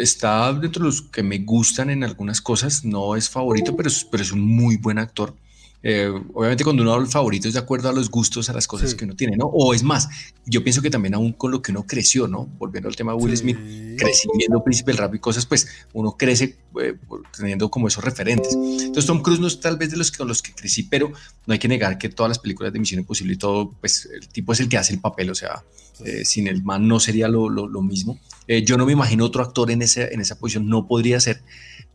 [0.00, 4.04] está dentro de los que me gustan en algunas cosas, no es favorito, pero es,
[4.04, 5.34] pero es un muy buen actor.
[5.82, 8.66] Eh, obviamente cuando uno habla de favorito es de acuerdo a los gustos, a las
[8.66, 9.46] cosas que uno tiene, ¿no?
[9.46, 10.08] O es más,
[10.44, 12.46] yo pienso que también aún con lo que uno creció, ¿no?
[12.58, 13.56] Volviendo al tema de Will Smith,
[13.96, 16.96] creciendo Príncipe del Rap y cosas, pues uno crece eh,
[17.36, 18.52] teniendo como esos referentes.
[18.52, 21.12] Entonces Tom Cruise no es tal vez de los que, con los que crecí, pero
[21.46, 24.28] no hay que negar que todas las películas de Misión Imposible y todo, pues el
[24.28, 25.64] tipo es el que hace el papel, o sea,
[26.04, 28.18] eh, sin el man no sería lo, lo, mismo.
[28.64, 31.42] yo no me imagino otro actor en, ese, en esa posición, no podría ser.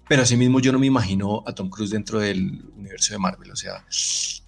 [0.07, 3.55] Pero asimismo yo no me imagino a Tom Cruise dentro del universo de Marvel, o
[3.55, 3.85] sea,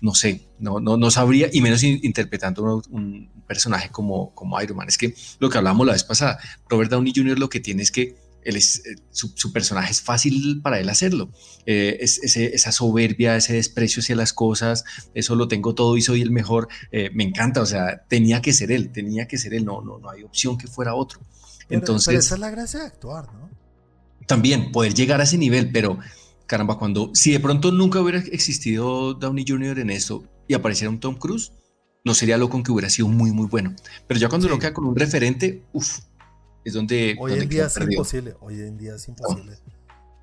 [0.01, 4.89] no sé, no, no, no sabría, y menos interpretando un, personaje como, como Iron Man.
[4.89, 6.38] Es que lo que hablamos la vez pasada,
[6.68, 7.39] Robert Downey Jr.
[7.39, 11.32] lo que tiene es que él es, eh, su, personaje es fácil para él hacerlo.
[11.66, 14.84] Eh, es, esa soberbia, ese desprecio hacia las cosas,
[15.14, 18.53] eso lo tengo todo y soy el mejor, eh, me encanta, o sea, tenía que
[18.53, 21.22] ser él, tenía que ser él, no, no, no hay opción que fuera otro.
[21.70, 23.49] Entonces, pero esa es la gracia de actuar, ¿no?
[24.28, 25.97] También poder llegar a ese nivel, pero
[26.45, 29.80] caramba, cuando si de pronto nunca hubiera existido Downey Jr.
[29.80, 31.51] en eso y apareciera un Tom Cruise,
[32.05, 33.75] no sería loco que hubiera sido muy, muy bueno.
[34.07, 35.99] Pero ya cuando lo queda con un referente, uff,
[36.63, 37.15] es donde.
[37.19, 38.36] Hoy en día es imposible.
[38.39, 39.57] Hoy en día es imposible.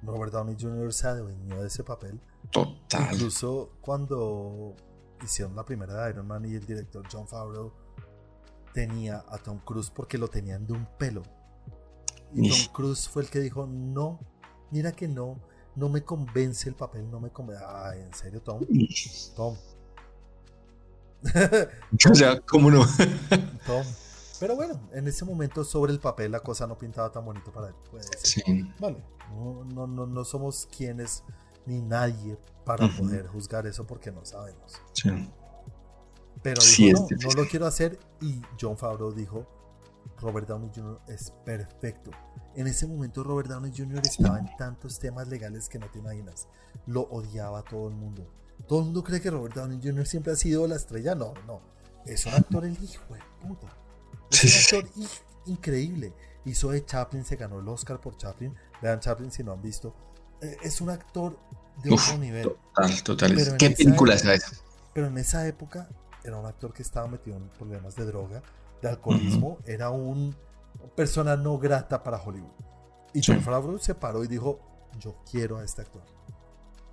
[0.03, 0.93] Robert Downey Jr.
[0.93, 2.21] se adueñó de ese papel.
[2.51, 3.15] Total.
[3.15, 4.75] Incluso cuando
[5.23, 7.73] hicieron la primera de Iron Man y el director John Favreau
[8.75, 11.23] tenía a Tom Cruise porque lo tenían de un pelo.
[12.35, 14.19] Y Tom Cruise fue el que dijo, no,
[14.71, 15.41] mira que no,
[15.77, 17.65] no me convence el papel, no me convence.
[17.67, 18.61] Ay, ¿en serio, Tom?
[19.37, 19.57] Tom.
[22.11, 22.85] o sea, ¿cómo no?
[23.67, 23.85] Tom.
[24.41, 27.69] Pero bueno, en ese momento sobre el papel la cosa no pintaba tan bonito para
[27.69, 27.75] él.
[28.23, 28.43] sí.
[28.79, 31.23] Vale, no, no, no, no, somos quienes
[31.67, 34.81] ni nadie para poder juzgar eso porque no sabemos.
[34.93, 35.11] Sí.
[36.43, 39.47] Pero dijo, no, no lo quiero hacer y John Favreau dijo,
[40.25, 41.01] Robert Downey Jr.
[41.07, 42.11] es perfecto.
[42.57, 44.01] En ese momento Robert Downey Jr.
[44.05, 46.49] estaba en tantos temas legales que no te imaginas.
[46.87, 48.27] Lo odiaba a todo el mundo.
[48.67, 50.07] Todo el mundo cree que Robert Downey Jr.
[50.07, 51.15] siempre ha sido la estrella.
[51.15, 51.61] No, no.
[52.07, 53.69] Es un actor el hijo de puta.
[54.31, 54.91] Es un actor
[55.45, 56.15] increíble.
[56.47, 58.55] Hizo de Chaplin, se ganó el Oscar por Chaplin.
[58.81, 59.95] Vean Chaplin si no han visto.
[60.41, 61.39] Eh, es un actor
[61.83, 62.45] de otro nivel.
[62.45, 63.57] Total, total.
[63.59, 64.53] ¿Qué película es esa?
[64.95, 65.89] Pero en esa época
[66.23, 68.43] era un actor que estaba metido en problemas de droga
[68.85, 70.37] de alcoholismo, era un
[70.95, 72.53] persona no grata para Hollywood.
[73.13, 74.61] Y John Favreau se paró y dijo,
[74.99, 76.03] yo quiero a este actor.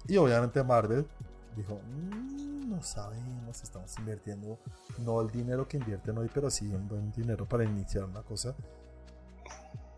[0.08, 1.08] Y obviamente Marvel
[1.56, 4.58] dijo, mm, no sabemos, estamos invirtiendo
[5.00, 8.56] no el dinero que invierten hoy, pero sí un buen dinero para iniciar una cosa.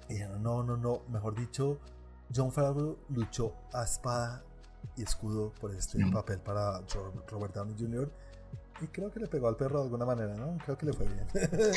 [0.09, 1.79] Y dijeron, no, no, no, mejor dicho,
[2.33, 4.43] John Favreau luchó a espada
[4.95, 6.81] y escudo por este papel para
[7.29, 8.11] Robert Downey Jr.
[8.81, 10.57] Y creo que le pegó al perro de alguna manera, ¿no?
[10.65, 11.25] Creo que le fue bien.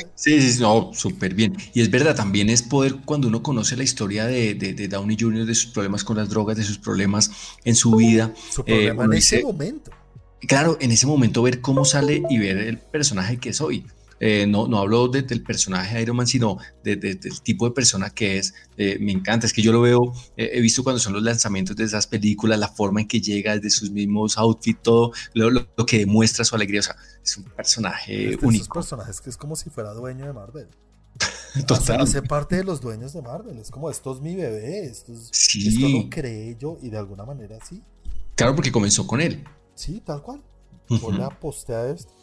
[0.15, 1.55] sí, sí, no, súper bien.
[1.73, 5.45] Y es verdad, también es poder cuando uno conoce la historia de, de, Downey Jr.,
[5.45, 7.31] de sus problemas con las drogas, de sus problemas
[7.63, 8.33] en su vida.
[8.49, 9.91] Su problema eh, en ese momento.
[10.41, 13.85] Claro, en ese momento ver cómo sale y ver el personaje que es hoy.
[14.19, 18.37] Eh, no, no hablo del personaje de Iron Man, sino del tipo de persona que
[18.37, 18.53] es.
[18.77, 21.75] Eh, me encanta, es que yo lo veo, eh, he visto cuando son los lanzamientos
[21.75, 25.99] de esas películas, la forma en que llega, desde sus mismos outfits, todo lo, que
[25.99, 26.79] demuestra su alegría.
[26.79, 28.63] O sea, es un personaje único.
[28.63, 30.67] Esos personajes que es como si fuera dueño de Marvel.
[31.67, 32.01] Total.
[32.01, 33.57] Hace, parte de los dueños de Marvel.
[33.57, 37.57] Es como, esto es mi bebé, esto, esto lo creé yo y de alguna manera
[37.67, 37.81] sí.
[38.35, 39.43] Claro, porque comenzó con él.
[39.73, 40.43] Sí, tal cual.
[40.89, 42.13] Uh la postea esto.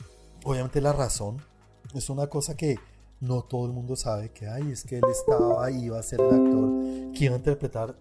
[0.44, 1.42] Obviamente la razón
[1.98, 2.78] es una cosa que
[3.20, 6.20] no todo el mundo sabe que hay, es que él estaba ahí, iba a ser
[6.20, 7.96] el actor que iba a interpretar,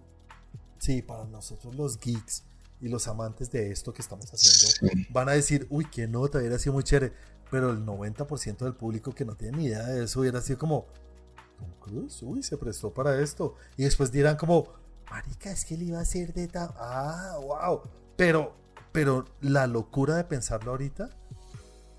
[0.78, 2.44] sí, para nosotros los geeks
[2.80, 6.58] y los amantes de esto que estamos haciendo, van a decir, uy, qué nota, hubiera
[6.58, 7.12] sido muy chévere,
[7.50, 10.86] pero el 90% del público que no tiene ni idea de eso hubiera sido como,
[11.58, 14.68] Tom Cruise, uy, se prestó para esto, y después dirán como,
[15.10, 17.80] marica, es que él iba a ser de tal, ah, wow,
[18.16, 18.54] pero,
[18.92, 21.10] pero la locura de pensarlo ahorita,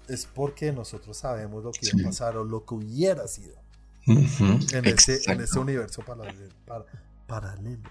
[0.08, 3.56] es porque nosotros sabemos lo que iba a pasar o lo que hubiera sido
[4.06, 6.53] en, ese, universo paralelo.
[7.28, 7.89] paralelo.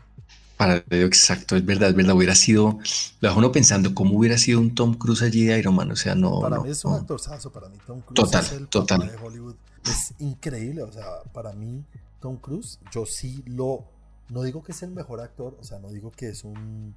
[0.57, 2.79] Paralelo, exacto, es verdad, es verdad, hubiera sido,
[3.21, 5.97] lo dejo uno pensando cómo hubiera sido un Tom Cruise allí de Iron Man, o
[5.97, 6.41] sea, no.
[6.41, 9.09] Para mí es un actorzazo, para mí Tom Cruise es el total.
[9.09, 11.85] de Hollywood, es increíble, o sea, para mí
[12.21, 13.85] Tom Cruise, yo sí lo,
[14.29, 16.95] no digo que es el mejor actor, o sea, no digo que es un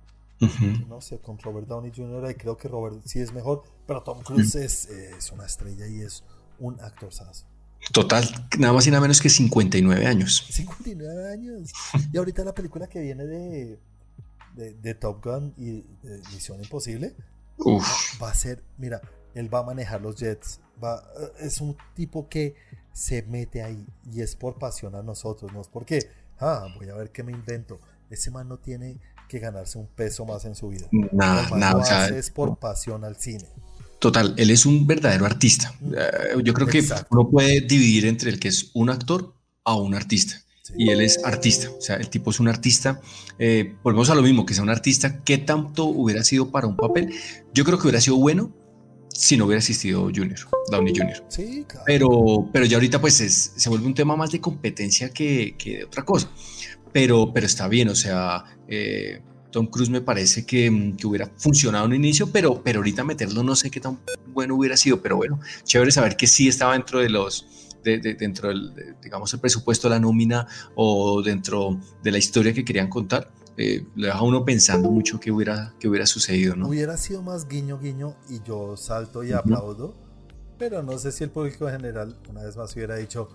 [0.87, 2.31] no sé, con Robert Downey Jr.
[2.31, 6.23] y creo que Robert sí es mejor, pero Tom Cruise es, una estrella y es
[6.59, 7.11] un actor
[7.93, 8.25] Total,
[8.57, 10.45] nada más y nada menos que 59 años.
[10.49, 11.71] 59 años.
[12.11, 13.79] Y ahorita la película que viene de,
[14.55, 17.15] de, Top Gun y de Misión Imposible
[18.21, 19.01] va a ser, mira,
[19.33, 21.03] él va a manejar los jets, va,
[21.39, 22.55] es un tipo que
[22.91, 26.09] se mete ahí y es por pasión a nosotros, no es porque,
[26.39, 27.79] ah, voy a ver qué me invento.
[28.09, 30.87] Ese man no tiene que ganarse un peso más en su vida.
[30.91, 32.07] Nada, nada.
[32.09, 33.45] es por pasión al cine.
[33.99, 35.73] Total, él es un verdadero artista.
[35.81, 39.95] Eh, yo creo que uno puede dividir entre el que es un actor a un
[39.95, 40.35] artista.
[40.75, 42.99] Y él es artista, o sea, el tipo es un artista.
[43.39, 46.75] Eh, volvemos a lo mismo, que sea un artista, ¿qué tanto hubiera sido para un
[46.75, 47.13] papel?
[47.53, 48.53] Yo creo que hubiera sido bueno
[49.07, 50.37] si no hubiera existido Junior,
[50.69, 51.23] Downey Jr.
[51.29, 51.83] Sí, claro.
[51.87, 55.83] Pero, pero ya ahorita pues se vuelve un tema más de competencia que, que de
[55.85, 56.29] otra cosa
[56.97, 59.21] pero, pero está bien, o sea, eh,
[59.51, 63.43] Tom Cruise me parece que, que, hubiera funcionado en un inicio, pero, pero ahorita meterlo
[63.43, 66.99] no sé qué tan bueno hubiera sido, pero bueno, chévere saber que sí estaba dentro
[66.99, 72.65] de los, dentro del, digamos, el presupuesto, la nómina o dentro de la historia que
[72.65, 73.31] querían contar.
[73.57, 76.67] Eh, le deja a uno pensando mucho qué hubiera, qué hubiera sucedido, ¿no?
[76.67, 79.93] Hubiera sido más guiño, guiño, y yo salto y aplaudo,
[80.57, 83.29] pero no sé si el público en general, una vez más, hubiera dicho,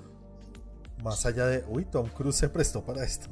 [1.02, 3.28] más allá de, uy, Tom Cruise se prestó para esto.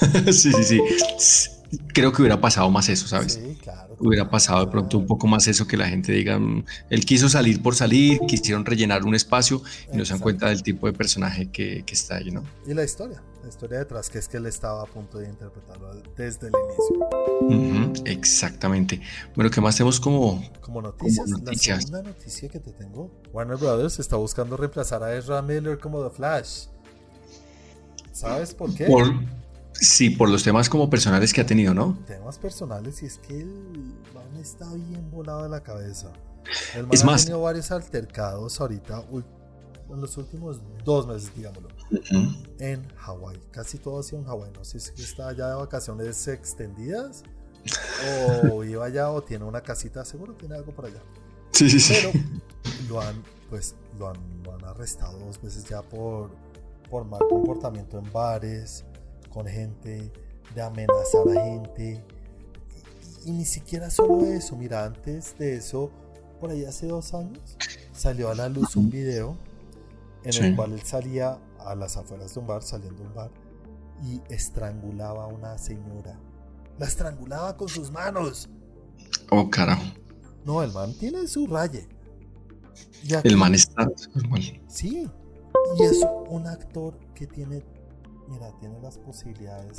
[0.32, 0.80] sí, sí,
[1.18, 1.50] sí.
[1.94, 3.34] Creo que hubiera pasado más eso, ¿sabes?
[3.34, 3.96] Sí, claro.
[3.98, 7.28] Hubiera pasado de pronto un poco más eso que la gente diga, mm, él quiso
[7.28, 10.92] salir por salir, quisieron rellenar un espacio y no se dan cuenta del tipo de
[10.92, 12.44] personaje que, que, está ahí, ¿no?
[12.66, 15.94] Y la historia, la historia detrás, que es que él estaba a punto de interpretarlo
[16.14, 16.52] desde el
[17.48, 18.04] inicio.
[18.04, 19.00] exactamente.
[19.34, 21.24] Bueno, ¿qué más tenemos como, como noticias?
[21.24, 21.76] Como noticias?
[21.78, 26.06] La segunda noticia que te tengo, Warner Brothers está buscando reemplazar a Ezra Miller como
[26.06, 26.66] The Flash.
[28.12, 28.86] ¿Sabes por qué?
[29.72, 31.98] sí, por los temas como personales que ha tenido, ¿no?
[32.06, 36.12] Temas personales y es que el man está bien volado de la cabeza.
[36.74, 39.04] El man ha tenido varios altercados ahorita,
[39.90, 41.68] en los últimos dos meses, digámoslo,
[42.58, 43.38] en Hawái.
[43.50, 44.50] Casi todo ha sido en Hawái.
[44.52, 47.22] No sé si está allá de vacaciones extendidas
[48.50, 51.02] o iba allá o tiene una casita, seguro tiene algo por allá.
[51.52, 51.94] Sí, sí, sí.
[51.94, 52.24] Pero
[52.88, 56.30] lo han, pues, lo han, lo han arrestado dos veces ya por
[56.92, 58.84] por mal comportamiento en bares,
[59.30, 60.12] con gente,
[60.54, 62.04] de amenazar a gente.
[63.24, 65.90] Y, ni siquiera solo eso, mira, antes de eso,
[66.38, 67.56] por ahí hace dos años,
[67.94, 69.38] salió a la luz un video
[70.22, 73.30] en el cual él salía a las afueras de un bar, saliendo de un bar,
[74.02, 76.20] y estrangulaba a una señora.
[76.78, 78.50] La estrangulaba con sus manos.
[79.30, 79.82] Oh, carajo.
[80.44, 81.88] No, el man tiene su raye.
[83.24, 83.90] el man está
[84.68, 85.08] Sí,
[85.78, 87.64] y es un actor que tiene,
[88.28, 89.76] mira, tiene las posibilidades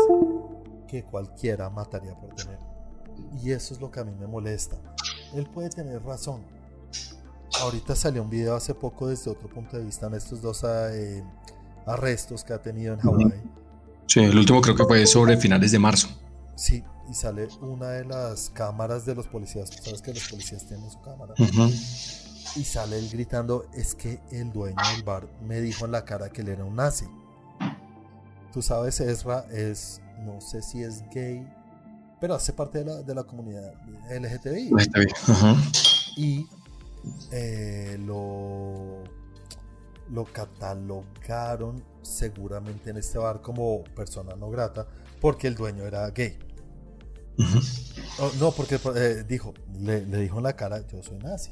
[0.87, 2.59] que cualquiera mataría por tener.
[3.41, 4.77] Y eso es lo que a mí me molesta.
[5.33, 6.43] Él puede tener razón.
[7.61, 11.23] Ahorita salió un video hace poco desde otro punto de vista en estos dos eh,
[11.85, 13.43] arrestos que ha tenido en Hawái.
[14.07, 16.07] Sí, el último creo que fue sobre finales de marzo.
[16.55, 19.69] Sí, y sale una de las cámaras de los policías.
[19.69, 21.33] Sabes que los policías tienen su cámara.
[22.55, 26.29] Y sale él gritando, es que el dueño del bar me dijo en la cara
[26.29, 27.05] que él era un nazi.
[28.51, 31.47] Tú sabes, Ezra es, no sé si es gay,
[32.21, 33.73] pero hace parte de la, de la comunidad
[34.09, 34.71] LGTBI.
[36.15, 36.47] Y
[37.31, 39.03] eh, lo,
[40.11, 44.85] lo catalogaron seguramente en este bar como persona no grata
[45.19, 46.37] porque el dueño era gay.
[48.19, 51.51] Oh, no, porque eh, dijo, le, dijo en la cara, yo soy nazi.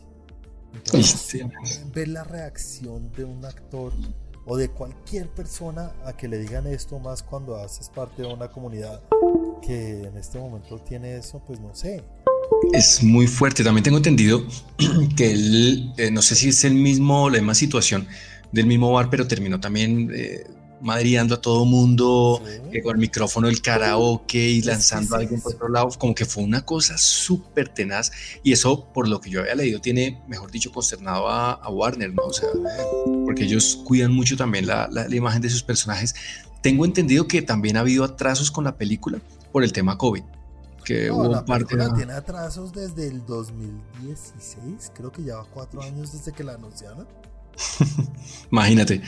[0.74, 1.46] Entonces,
[1.94, 3.94] ver la reacción de un actor
[4.46, 8.48] o de cualquier persona a que le digan esto, más cuando haces parte de una
[8.48, 9.02] comunidad
[9.62, 12.04] que en este momento tiene eso, pues no sé.
[12.74, 13.64] Es muy fuerte.
[13.64, 14.44] También tengo entendido
[15.16, 18.08] que él, eh, no sé si es el mismo, la misma situación
[18.52, 20.46] del mismo bar, pero terminó también eh,
[20.82, 25.56] madriando a todo mundo eh, con el micrófono del karaoke y lanzando a alguien por
[25.56, 28.12] otro lado, como que fue una cosa súper tenaz
[28.44, 32.24] y eso por lo que yo había leído tiene, mejor dicho, consternado a, Warner, ¿no?
[32.24, 32.50] O sea,
[33.26, 36.14] porque ellos cuidan mucho también la, la, imagen de sus personajes.
[36.62, 39.22] Tengo entendido que también ha habido atrasos con la película
[39.52, 40.24] por el tema COVID.
[40.84, 46.32] Que hubo la parte tiene atrasos desde el 2016, creo que lleva cuatro años desde
[46.32, 47.08] que la anunciaron.
[48.52, 49.02] Imagínate,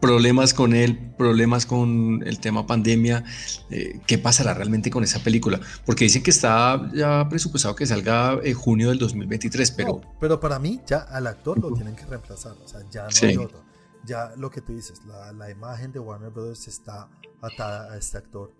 [0.00, 3.24] problemas con él, problemas con el tema pandemia.
[3.70, 5.60] Eh, ¿Qué pasará realmente con esa película?
[5.84, 10.00] Porque dicen que está ya presupuestado que salga en junio del 2023, pero...
[10.18, 13.36] pero para mí ya al actor lo tienen que reemplazar, o sea, ya no hay
[13.36, 13.62] otro.
[14.06, 17.10] Ya lo que tú dices, la, imagen de Warner Brothers está
[17.42, 18.54] atada a este actor.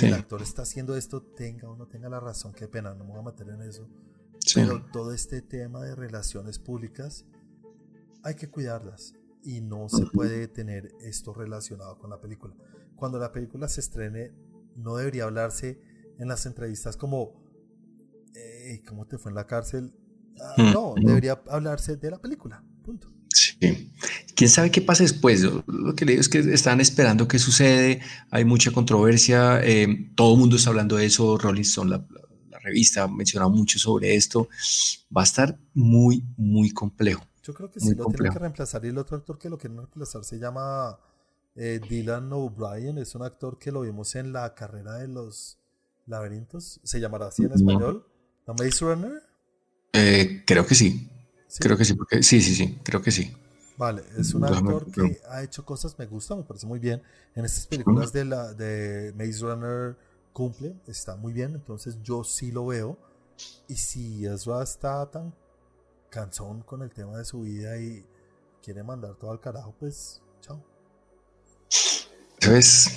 [0.00, 3.10] El actor está haciendo esto, tenga o no tenga la razón, qué pena, no me
[3.10, 3.86] voy a meter en eso.
[4.54, 7.26] Pero todo este tema de relaciones públicas
[8.22, 12.54] hay que cuidarlas y no se puede tener esto relacionado con la película.
[12.96, 14.32] Cuando la película se estrene,
[14.76, 15.80] no debería hablarse
[16.18, 17.32] en las entrevistas como,
[18.86, 19.94] ¿cómo te fue en la cárcel?
[20.40, 23.08] Ah, no, debería hablarse de la película, punto.
[23.32, 23.92] Sí.
[24.34, 25.42] ¿Quién sabe qué pasa después?
[25.42, 30.34] lo que le digo es que están esperando qué sucede, hay mucha controversia, eh, todo
[30.34, 32.06] el mundo está hablando de eso, Rolling Stone, la,
[32.48, 34.48] la revista, ha mencionado mucho sobre esto,
[35.14, 37.29] va a estar muy, muy complejo.
[37.50, 38.84] Yo creo que sí lo tienen que reemplazar.
[38.84, 40.96] Y el otro actor que lo quieren reemplazar se llama
[41.56, 42.96] eh, Dylan O'Brien.
[42.98, 45.58] Es un actor que lo vimos en la carrera de los
[46.06, 46.80] laberintos.
[46.84, 48.06] ¿Se llamará así en español?
[48.46, 49.22] ¿The Maze Runner?
[49.94, 51.10] Eh, creo que sí.
[51.58, 53.36] Creo que sí, porque sí, sí, sí, creo que sí.
[53.76, 57.02] Vale, es un actor que ha hecho cosas, me gusta, me parece muy bien.
[57.34, 59.96] En estas películas de, la, de Maze Runner
[60.32, 62.96] cumple, está muy bien, entonces yo sí lo veo.
[63.66, 65.34] Y si Ezra está tan
[66.10, 68.04] cansón con el tema de su vida y
[68.62, 70.62] quiere mandar todo al carajo, pues chao.
[72.40, 72.90] Es,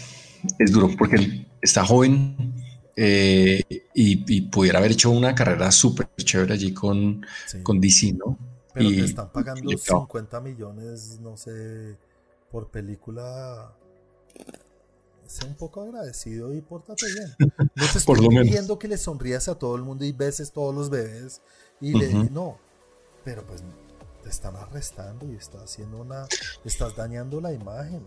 [0.60, 2.54] es duro porque está joven
[2.96, 7.26] eh, y, pudiera haber hecho una carrera súper chévere allí con,
[7.64, 8.38] con DC, ¿no?
[8.74, 11.98] Pero y, están pagando 50 millones, no sé,
[12.52, 13.74] por película.
[15.26, 17.36] Sé un poco agradecido y pórtate bien.
[17.76, 20.90] No te estoy pidiendo que le sonrías a todo el mundo y beses todos los
[20.90, 21.42] bebés.
[21.82, 22.60] Y le, no,
[23.24, 23.64] pero pues
[24.24, 26.26] te están arrestando y estás haciendo una,
[26.66, 28.02] estás dañando la imagen.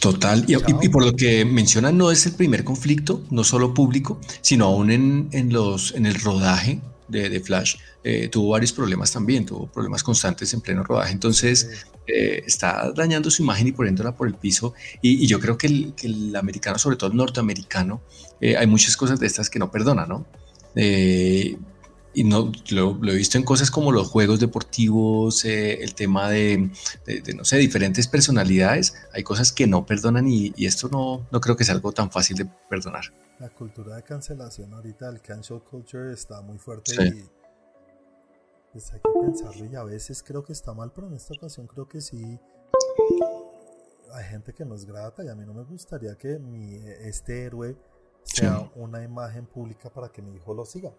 [0.00, 4.66] Total, y, por lo que mencionan, no es el primer conflicto, no solo público, sino
[4.66, 9.66] aún en, en los, en el rodaje de, Flash, eh, tuvo varios problemas también, tuvo
[9.68, 14.34] problemas constantes en pleno rodaje, entonces eh, está dañando su imagen y poniéndola por el
[14.34, 18.02] piso, y, yo creo que el, que el, americano, sobre todo el norteamericano,
[18.40, 20.26] eh, hay muchas cosas de estas que no perdona, ¿no?
[22.16, 26.70] Y no lo, he visto en cosas como los juegos deportivos, eh, el tema de,
[27.36, 28.94] no sé, diferentes personalidades.
[29.12, 32.38] Hay cosas que no perdonan y, esto no, no creo que sea algo tan fácil
[32.38, 33.04] de perdonar.
[33.38, 37.28] La cultura de cancelación ahorita, el cancel culture está muy fuerte y
[38.72, 41.66] pues hay que pensarlo y a veces creo que está mal, pero en esta ocasión
[41.66, 42.40] creo que sí.
[44.14, 47.42] Hay gente que no es grata y a mí no me gustaría que mi, este
[47.42, 47.76] héroe
[48.22, 50.94] sea una imagen pública para que mi hijo lo siga.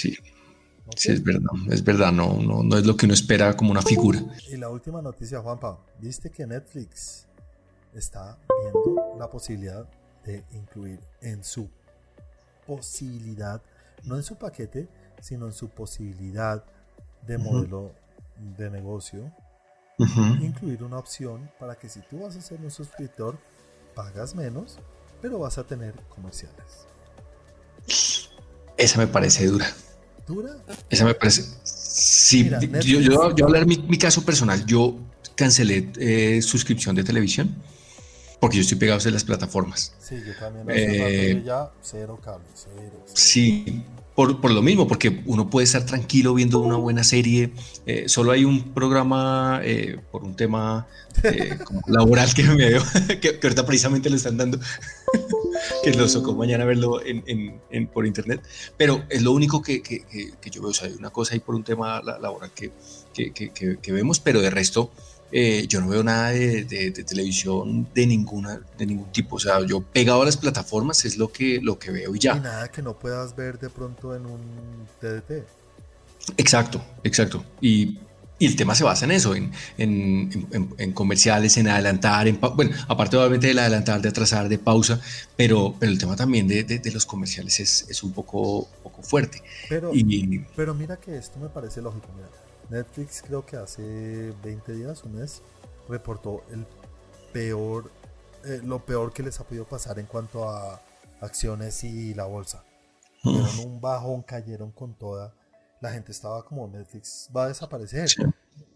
[0.00, 0.16] Sí.
[0.96, 3.82] Sí, es verdad, es verdad, no, no, no es lo que uno espera como una
[3.82, 4.18] figura.
[4.48, 7.26] Y la última noticia, Juanpa, viste que Netflix
[7.94, 9.88] está viendo la posibilidad
[10.24, 11.68] de incluir en su
[12.66, 13.62] posibilidad,
[14.04, 14.88] no en su paquete,
[15.20, 16.64] sino en su posibilidad
[17.26, 17.92] de modelo
[18.56, 19.30] de negocio,
[20.40, 23.38] incluir una opción para que si tú vas a ser un suscriptor,
[23.94, 24.78] pagas menos,
[25.20, 26.86] pero vas a tener comerciales.
[28.76, 29.66] Esa me parece dura.
[30.30, 30.56] ¿Dura?
[30.88, 31.42] Esa me parece.
[31.64, 32.48] Sí,
[32.84, 34.64] yo, yo, yo, hablar mi, mi, caso personal.
[34.64, 34.96] Yo
[35.34, 37.52] cancelé eh, suscripción de televisión
[38.38, 39.92] porque yo estoy pegado a las plataformas.
[40.00, 40.66] Sí, yo también.
[40.70, 43.82] Eh, ya cero cable, cero, Sí,
[44.14, 47.52] por, lo mismo, porque uno puede estar tranquilo viendo una buena serie.
[47.86, 50.86] Eh, solo hay un programa eh, por un tema
[51.22, 52.82] eh, laboral que me veo,
[53.20, 54.58] que, ahorita precisamente lo están dando,
[55.84, 58.42] que lo socó mañana verlo en, por internet.
[58.76, 59.82] Pero es lo único que,
[60.50, 60.70] yo veo.
[60.70, 62.72] O sea, hay una cosa ahí por un tema laboral que,
[63.12, 64.90] que vemos, pero de resto
[65.32, 66.64] eh, yo no veo nada de,
[67.06, 69.36] televisión de ninguna de ningún tipo.
[69.36, 72.36] O sea, yo pegado a las plataformas es lo que, lo que veo y ya.
[72.36, 74.40] Y nada que no puedas ver de pronto en un
[75.00, 75.44] TDT.
[76.36, 77.44] Exacto, exacto.
[77.60, 77.98] Y,
[78.46, 83.48] el tema se basa en eso, en, en, comerciales, en adelantar, en bueno, aparte obviamente
[83.48, 85.00] del adelantar, de atrasar, de pausa,
[85.36, 89.42] pero, pero el tema también de, los comerciales es, es, un poco, poco fuerte.
[89.68, 89.92] Pero,
[90.56, 92.28] pero mira que esto me parece lógico, mira
[92.70, 95.42] Netflix creo que hace 20 días, un mes,
[95.88, 96.64] reportó el
[97.32, 97.90] peor,
[98.44, 100.80] eh, lo peor que les ha podido pasar en cuanto a
[101.20, 102.64] acciones y la bolsa.
[103.22, 105.34] Un bajón, cayeron con toda.
[105.80, 108.08] La gente estaba como Netflix va a desaparecer.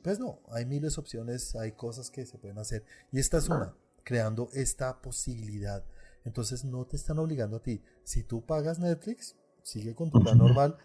[0.03, 2.85] Pues no, hay miles de opciones, hay cosas que se pueden hacer.
[3.13, 5.85] Y esta es una, creando esta posibilidad.
[6.25, 7.83] Entonces no te están obligando a ti.
[8.03, 10.77] Si tú pagas Netflix, sigue con tu plan normal.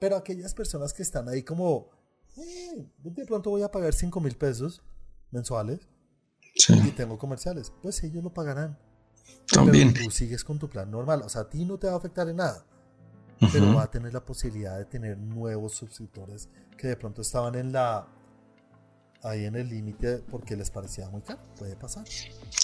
[0.00, 1.90] Pero aquellas personas que están ahí como
[2.36, 4.82] eh, de pronto voy a pagar 5 mil pesos
[5.30, 5.80] mensuales
[6.68, 7.72] y tengo comerciales.
[7.82, 8.78] Pues ellos lo pagarán.
[9.52, 9.92] También.
[9.92, 11.22] Pero tú sigues con tu plan normal.
[11.22, 12.64] O sea, a ti no te va a afectar en nada.
[13.52, 17.72] Pero va a tener la posibilidad de tener nuevos suscriptores que de pronto estaban en
[17.72, 18.06] la
[19.22, 21.40] ahí en el límite porque les parecía muy caro.
[21.56, 22.04] Puede pasar.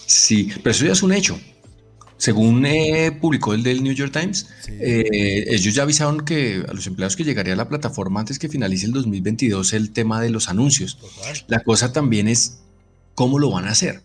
[0.07, 1.39] Sí, pero eso ya es un hecho.
[2.17, 6.87] Según eh, publicó el del New York Times, eh, ellos ya avisaron que a los
[6.87, 10.49] empleados que llegaría a la plataforma antes que finalice el 2022 el tema de los
[10.49, 10.99] anuncios.
[11.49, 12.61] La cosa también es
[13.15, 14.03] cómo lo van a hacer.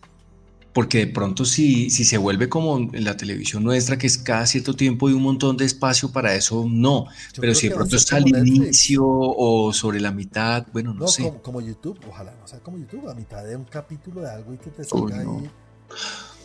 [0.72, 4.46] Porque de pronto si, si se vuelve como en la televisión nuestra, que es cada
[4.46, 7.06] cierto tiempo y un montón de espacio para eso, no.
[7.40, 11.32] Pero si de pronto está al inicio o sobre la mitad, bueno, no, sé.
[11.42, 14.58] Como, YouTube, ojalá no sea como YouTube, a mitad de un capítulo de algo y
[14.58, 15.50] que te salga ahí.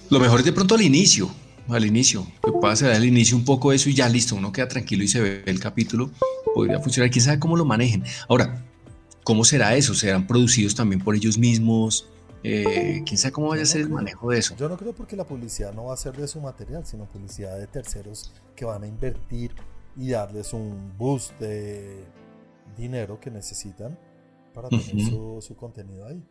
[0.09, 1.29] Lo mejor es de pronto al inicio,
[1.69, 2.25] al inicio.
[2.41, 5.21] Que ser al inicio un poco eso y ya listo, uno queda tranquilo y se
[5.21, 6.09] ve el capítulo.
[6.53, 7.11] Podría funcionar.
[7.11, 8.03] Quién sabe cómo lo manejen.
[8.27, 8.65] Ahora,
[9.23, 9.93] ¿cómo será eso?
[9.93, 12.07] ¿Serán producidos también por ellos mismos?
[12.47, 14.55] Eh, ¿Quién sabe cómo vaya a ser el manejo de eso?
[14.55, 17.57] Yo no creo porque la publicidad no va a ser de su material, sino publicidad
[17.57, 19.55] de terceros que van a invertir
[19.95, 22.03] y darles un boost de
[22.77, 23.97] dinero que necesitan
[24.53, 26.23] para tener su contenido ahí.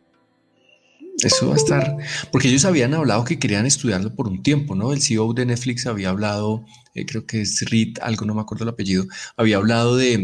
[1.19, 1.97] Eso va a estar,
[2.29, 4.91] porque ellos habían hablado que querían estudiarlo por un tiempo, ¿no?
[4.91, 8.65] El CEO de Netflix había hablado, eh, creo que es Reed, algo no me acuerdo
[8.65, 9.05] el apellido,
[9.37, 10.17] había hablado de,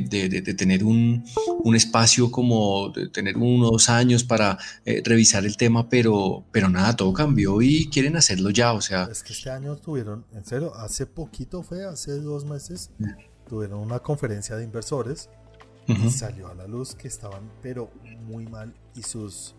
[0.58, 1.24] tener un,
[1.74, 7.14] espacio como, de tener unos años para eh, revisar el tema, pero, pero nada, todo
[7.14, 9.08] cambió y quieren hacerlo ya, o sea.
[9.10, 12.92] Es que este año tuvieron, en serio, hace poquito fue, hace dos meses,
[13.48, 15.30] tuvieron una conferencia de inversores
[15.88, 17.92] y salió a la luz que estaban, pero
[18.26, 19.56] muy mal y sus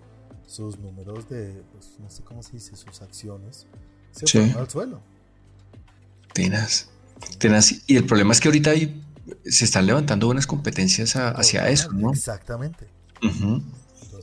[0.47, 3.67] sus números de, pues, no sé cómo se dice, sus acciones,
[4.13, 5.01] se fueron al suelo.
[6.33, 6.89] Tenaz,
[7.39, 7.83] tenaz.
[7.87, 9.03] Y el problema es que ahorita hay,
[9.45, 12.13] se están levantando buenas competencias hacia eso, ¿no?
[12.13, 12.89] Exactamente.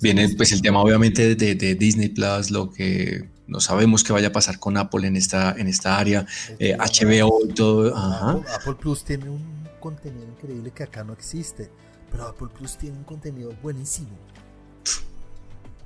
[0.02, 4.32] Viene pues el tema obviamente de, Disney Plus, lo que no sabemos qué vaya a
[4.32, 6.26] pasar con Apple en esta, en esta área,
[6.60, 7.96] HBO eh, y todo.
[7.96, 11.70] Apple, Plus tiene un contenido increíble que acá no existe,
[12.12, 14.18] pero Apple Plus tiene un contenido buenísimo.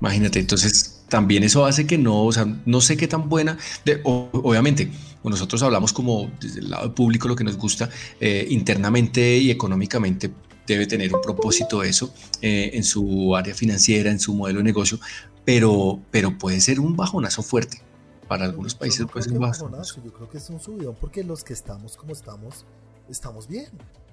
[0.04, 4.02] Imagínate, entonces también eso hace que no, o sea, no sé qué tan buena, de,
[4.04, 4.90] obviamente,
[5.22, 7.88] nosotros hablamos como desde el lado público lo que nos gusta,
[8.20, 10.30] eh, internamente y económicamente
[10.66, 15.00] debe tener un propósito eso eh, en su área financiera, en su modelo de negocio,
[15.42, 17.80] pero, pero puede ser un bajonazo fuerte.
[18.28, 20.02] Para algunos países puede ser un bajonazo.
[20.04, 22.66] Yo creo que es un subidón porque los que estamos como estamos,
[23.08, 23.70] estamos bien.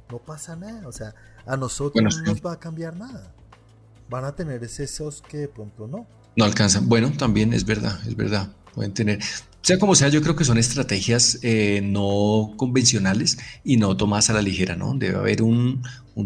[0.10, 0.88] No pasa nada.
[0.88, 1.14] O sea,
[1.46, 3.34] a nosotros no nos va a cambiar nada
[4.12, 6.06] van a tener excesos que de pronto no.
[6.36, 6.88] No alcanzan.
[6.88, 8.54] Bueno, también es verdad, es verdad.
[8.76, 9.20] Pueden tener.
[9.62, 14.34] Sea como sea, yo creo que son estrategias eh, no convencionales y no tomadas a
[14.34, 14.96] la ligera, ¿no?
[14.96, 15.82] Debe haber un,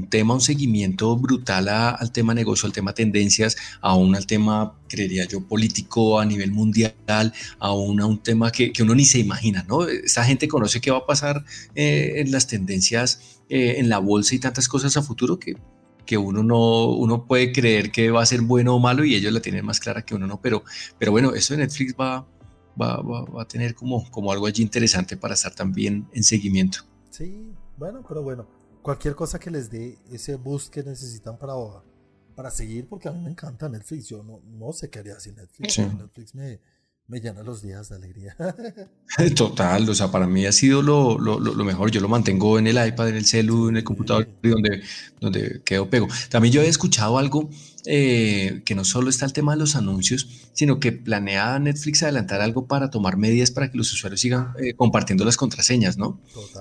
[0.09, 5.45] tema, un seguimiento brutal al tema negocio, al tema tendencias, aún al tema, creería yo,
[5.45, 9.85] político a nivel mundial, aún a un tema que, uno ni se imagina, ¿no?
[9.85, 11.43] Esta gente conoce qué va a pasar
[11.75, 13.19] eh, en las tendencias
[13.49, 15.55] eh, en la bolsa y tantas cosas a futuro que
[16.05, 19.33] que uno no, uno puede creer que va a ser bueno o malo y ellos
[19.33, 20.63] la tienen más clara que uno no, pero,
[20.97, 22.25] pero bueno, eso de Netflix va,
[22.81, 26.79] va, va, a tener como, como algo allí interesante para estar también en seguimiento.
[27.09, 28.47] Sí, bueno, pero bueno,
[28.81, 31.53] cualquier cosa que les dé ese boost que necesitan para,
[32.35, 35.35] para seguir, porque a mí me encanta Netflix, yo no, no sé qué haría sin
[35.35, 36.59] Netflix, Netflix me,
[37.07, 38.35] me llena los días de alegría.
[39.35, 41.91] Total, o sea, para mí ha sido lo, lo, lo, mejor.
[41.91, 44.81] Yo lo mantengo en el iPad, en el celu, en el computador, donde,
[45.19, 46.07] donde quedo pego.
[46.29, 47.49] También yo he escuchado algo
[47.87, 52.41] eh, que no solo está el tema de los anuncios, sino que planea Netflix adelantar
[52.41, 56.19] algo para tomar medidas para que los usuarios sigan eh, compartiendo las contraseñas, ¿no?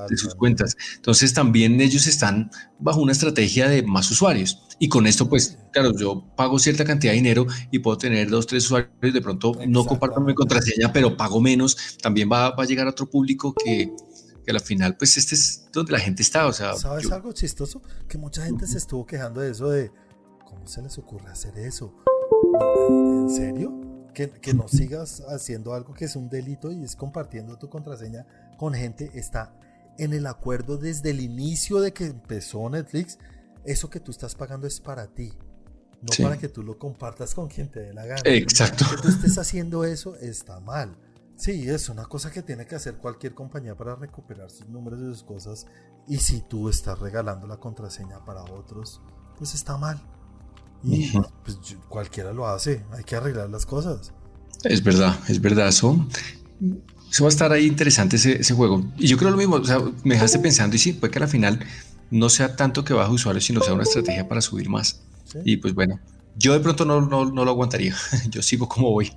[0.09, 0.77] de sus cuentas.
[0.97, 4.61] Entonces también ellos están bajo una estrategia de más usuarios.
[4.79, 8.47] Y con esto, pues, claro, yo pago cierta cantidad de dinero y puedo tener dos,
[8.47, 11.97] tres usuarios, de pronto no comparto mi contraseña, pero pago menos.
[12.03, 13.93] También va, va a llegar a otro público que,
[14.45, 16.47] que al final, pues, este es donde la gente está.
[16.47, 17.81] O sea, ¿sabes algo chistoso?
[18.09, 20.04] Que mucha gente se estuvo quejando de eso de ¿Cómo
[20.67, 21.95] se les ocurre hacer eso?
[22.89, 23.73] ¿En serio?
[24.13, 28.27] Que, que, no sigas haciendo algo que es un delito y es compartiendo tu contraseña
[28.57, 29.11] con gente.
[29.15, 29.59] Está
[29.99, 33.19] en el acuerdo desde el inicio de que empezó Netflix.
[33.65, 35.33] Eso que tú estás pagando es para ti.
[36.03, 38.21] No para que tú lo compartas con quien te dé la gana.
[38.25, 38.85] Exacto.
[38.91, 40.97] Que tú estés haciendo eso está mal.
[41.37, 45.05] Sí, es una cosa que tiene que hacer cualquier compañía para recuperar sus números y
[45.07, 45.67] sus cosas.
[46.07, 49.01] Y si tú estás regalando la contraseña para otros,
[49.39, 50.01] pues está mal.
[50.85, 51.11] Y
[51.45, 51.59] pues,
[51.89, 54.13] cualquiera lo hace, hay que arreglar las cosas.
[54.65, 55.69] Es verdad, es verdad.
[55.69, 56.07] Eso,
[57.11, 58.85] eso va a estar ahí interesante ese, juego.
[58.99, 61.29] Y yo creo lo mismo, o sea, me dejaste pensando y sí, puede que al
[61.29, 61.61] final
[62.11, 65.01] no sea tanto que baje usuarios, sino sea una estrategia para subir más.
[65.45, 65.99] Y pues bueno,
[66.37, 67.95] yo de pronto no, no, no, lo aguantaría.
[68.31, 69.13] Yo sigo como voy.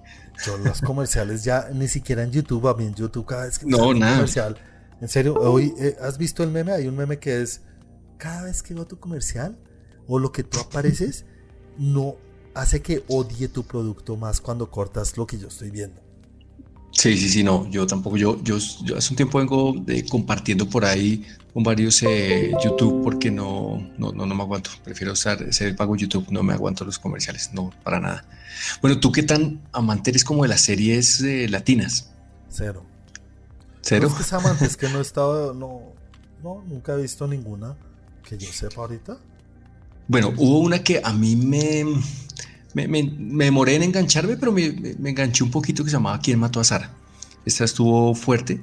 [0.45, 3.65] Yo los comerciales ya ni siquiera en YouTube, a mí en YouTube cada vez que
[3.65, 4.15] no, nada.
[4.15, 4.57] comercial.
[5.01, 7.61] En serio, hoy eh, has visto el meme, hay un meme que es
[8.17, 9.57] cada vez que veo tu comercial
[10.07, 11.25] o lo que tú apareces
[11.77, 12.15] no
[12.53, 16.01] hace que odie tu producto más cuando cortas lo que yo estoy viendo.
[16.91, 20.83] Sí, sí, sí, no, yo tampoco, yo, yo, hace un tiempo vengo de, compartiendo por
[20.83, 21.23] ahí
[21.53, 26.25] con varios eh, YouTube porque no, no, no, me aguanto, prefiero usar ese pago YouTube,
[26.31, 28.25] no me aguanto los comerciales, no, para nada.
[28.81, 32.11] Bueno, ¿tú qué tan amante eres como de las series eh, latinas?
[32.49, 32.83] Cero.
[33.81, 34.09] ¿Cero?
[34.09, 35.93] No es que amante, que no he estado, no,
[36.41, 37.75] no, nunca he visto ninguna
[38.23, 39.19] que yo sepa ahorita.
[40.07, 41.85] Bueno, hubo una que a mí me,
[42.73, 46.39] me, me, demoré en engancharme, pero me, me, enganché un poquito que se llamaba ¿Quién
[46.39, 46.91] mató a Sara?
[47.45, 48.61] Esta estuvo fuerte.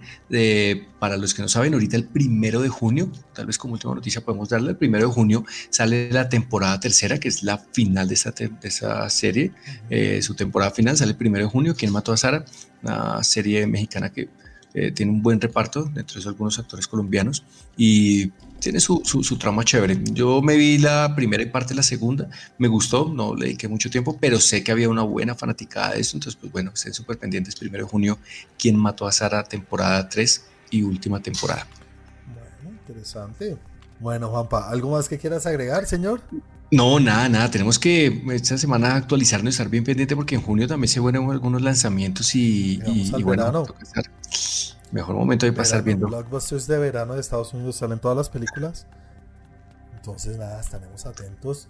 [0.99, 4.23] para los que no saben, ahorita el primero de junio, tal vez como última noticia
[4.23, 8.15] podemos darle, el primero de junio sale la temporada tercera, que es la final de
[8.15, 9.53] esta, de esa serie.
[9.89, 12.45] Eh, su temporada final sale el primero de junio, ¿Quién mató a Sara?
[12.83, 14.29] Una serie mexicana que
[14.75, 17.45] eh, tiene un buen reparto, dentro de algunos actores colombianos,
[17.77, 19.99] y tiene su, su, trama chévere.
[20.13, 23.69] Yo me vi la primera y parte de la segunda, me gustó, no le dediqué
[23.69, 26.93] mucho tiempo, pero sé que había una buena fanaticada de eso, entonces pues bueno, estén
[26.93, 28.19] súper pendientes, primero de junio,
[28.59, 29.45] ¿Quién mató a Sara?
[29.45, 31.67] Temporada 3 y última temporada.
[32.27, 33.57] Bueno, interesante.
[34.01, 36.21] Bueno, Juanpa, ¿algo más que quieras agregar, señor?
[36.71, 37.51] No, nada, nada.
[37.51, 41.63] Tenemos que esta semana actualizarnos, estar bien pendiente porque en junio también se vuelven algunos
[41.63, 43.65] lanzamientos y, y, bueno,
[44.91, 46.09] mejor momento de pasar viendo.
[46.09, 48.87] Los blockbusters de verano de Estados Unidos salen todas las películas.
[49.97, 51.69] Entonces, nada, estaremos atentos.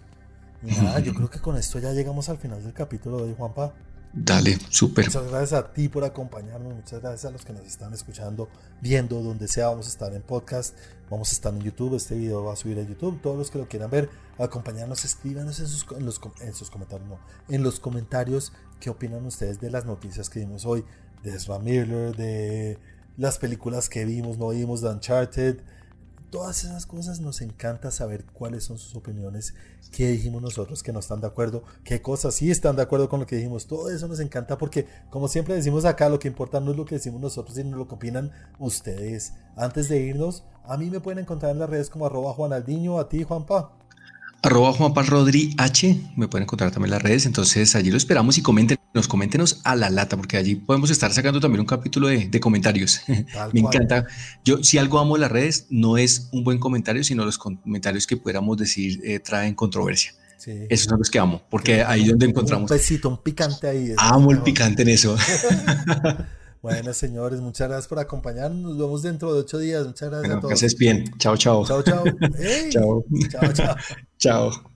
[0.63, 3.35] Y nada, yo creo que con esto ya llegamos al final del capítulo de hoy,
[3.37, 3.73] Juanpa.
[4.17, 5.07] Dale, súper.
[5.07, 8.47] Muchas gracias a ti por acompañarnos, muchas gracias a los que nos están escuchando,
[8.79, 10.73] viendo, donde sea, vamos a estar en podcast,
[11.09, 13.57] vamos a estar en YouTube, este video va a subir a YouTube, todos los que
[13.57, 14.09] lo quieran ver,
[14.39, 16.21] acompañarnos, escríbanos en sus, en los,
[16.53, 20.85] sus comentarios, no, en los comentarios qué opinan ustedes de las noticias que vimos hoy,
[21.21, 22.79] de Ezra Miller, de
[23.17, 25.59] las películas que vimos, no vimos, de Uncharted,
[26.35, 29.53] todas esas cosas nos encanta saber cuáles son sus opiniones,
[29.89, 33.21] qué dijimos nosotros que no están de acuerdo, qué cosas sí están de acuerdo con
[33.21, 33.67] lo que dijimos.
[33.67, 36.83] Todo eso nos encanta porque, como siempre decimos acá, lo que importa no es lo
[36.83, 39.31] que decimos nosotros, sino lo que opinan ustedes.
[39.55, 43.07] Antes de irnos, a mí me pueden encontrar en las redes como arroba Juanaldiño, a
[43.07, 43.71] ti Juanpa
[44.45, 48.37] arroba Juan Rodri H, me pueden encontrar también en las redes, entonces allí lo esperamos
[48.37, 52.39] y coméntenos, coméntenos a la lata, porque allí podemos estar sacando también un capítulo de,
[52.39, 53.01] comentarios.
[53.53, 54.05] me encanta.
[54.43, 58.17] Yo, si algo amo las redes, no es un buen comentario, sino los comentarios que
[58.17, 60.13] pudiéramos decir eh, traen controversia.
[60.69, 62.69] Esos son los que amo, porque ahí ahí donde encontramos.
[62.69, 63.93] Un besito, un picante ahí.
[63.97, 65.17] Amo el picante en eso.
[66.65, 68.59] Bueno, señores, muchas gracias por acompañarnos.
[68.59, 69.85] Nos vemos dentro de ocho días.
[69.85, 70.49] Muchas gracias a todos.
[70.49, 71.03] Que estés bien.
[71.19, 71.63] Chao, chao.
[71.63, 72.03] Chao, chao.
[72.71, 73.05] chao.
[73.29, 73.75] Chao, chao.
[74.17, 74.74] chao.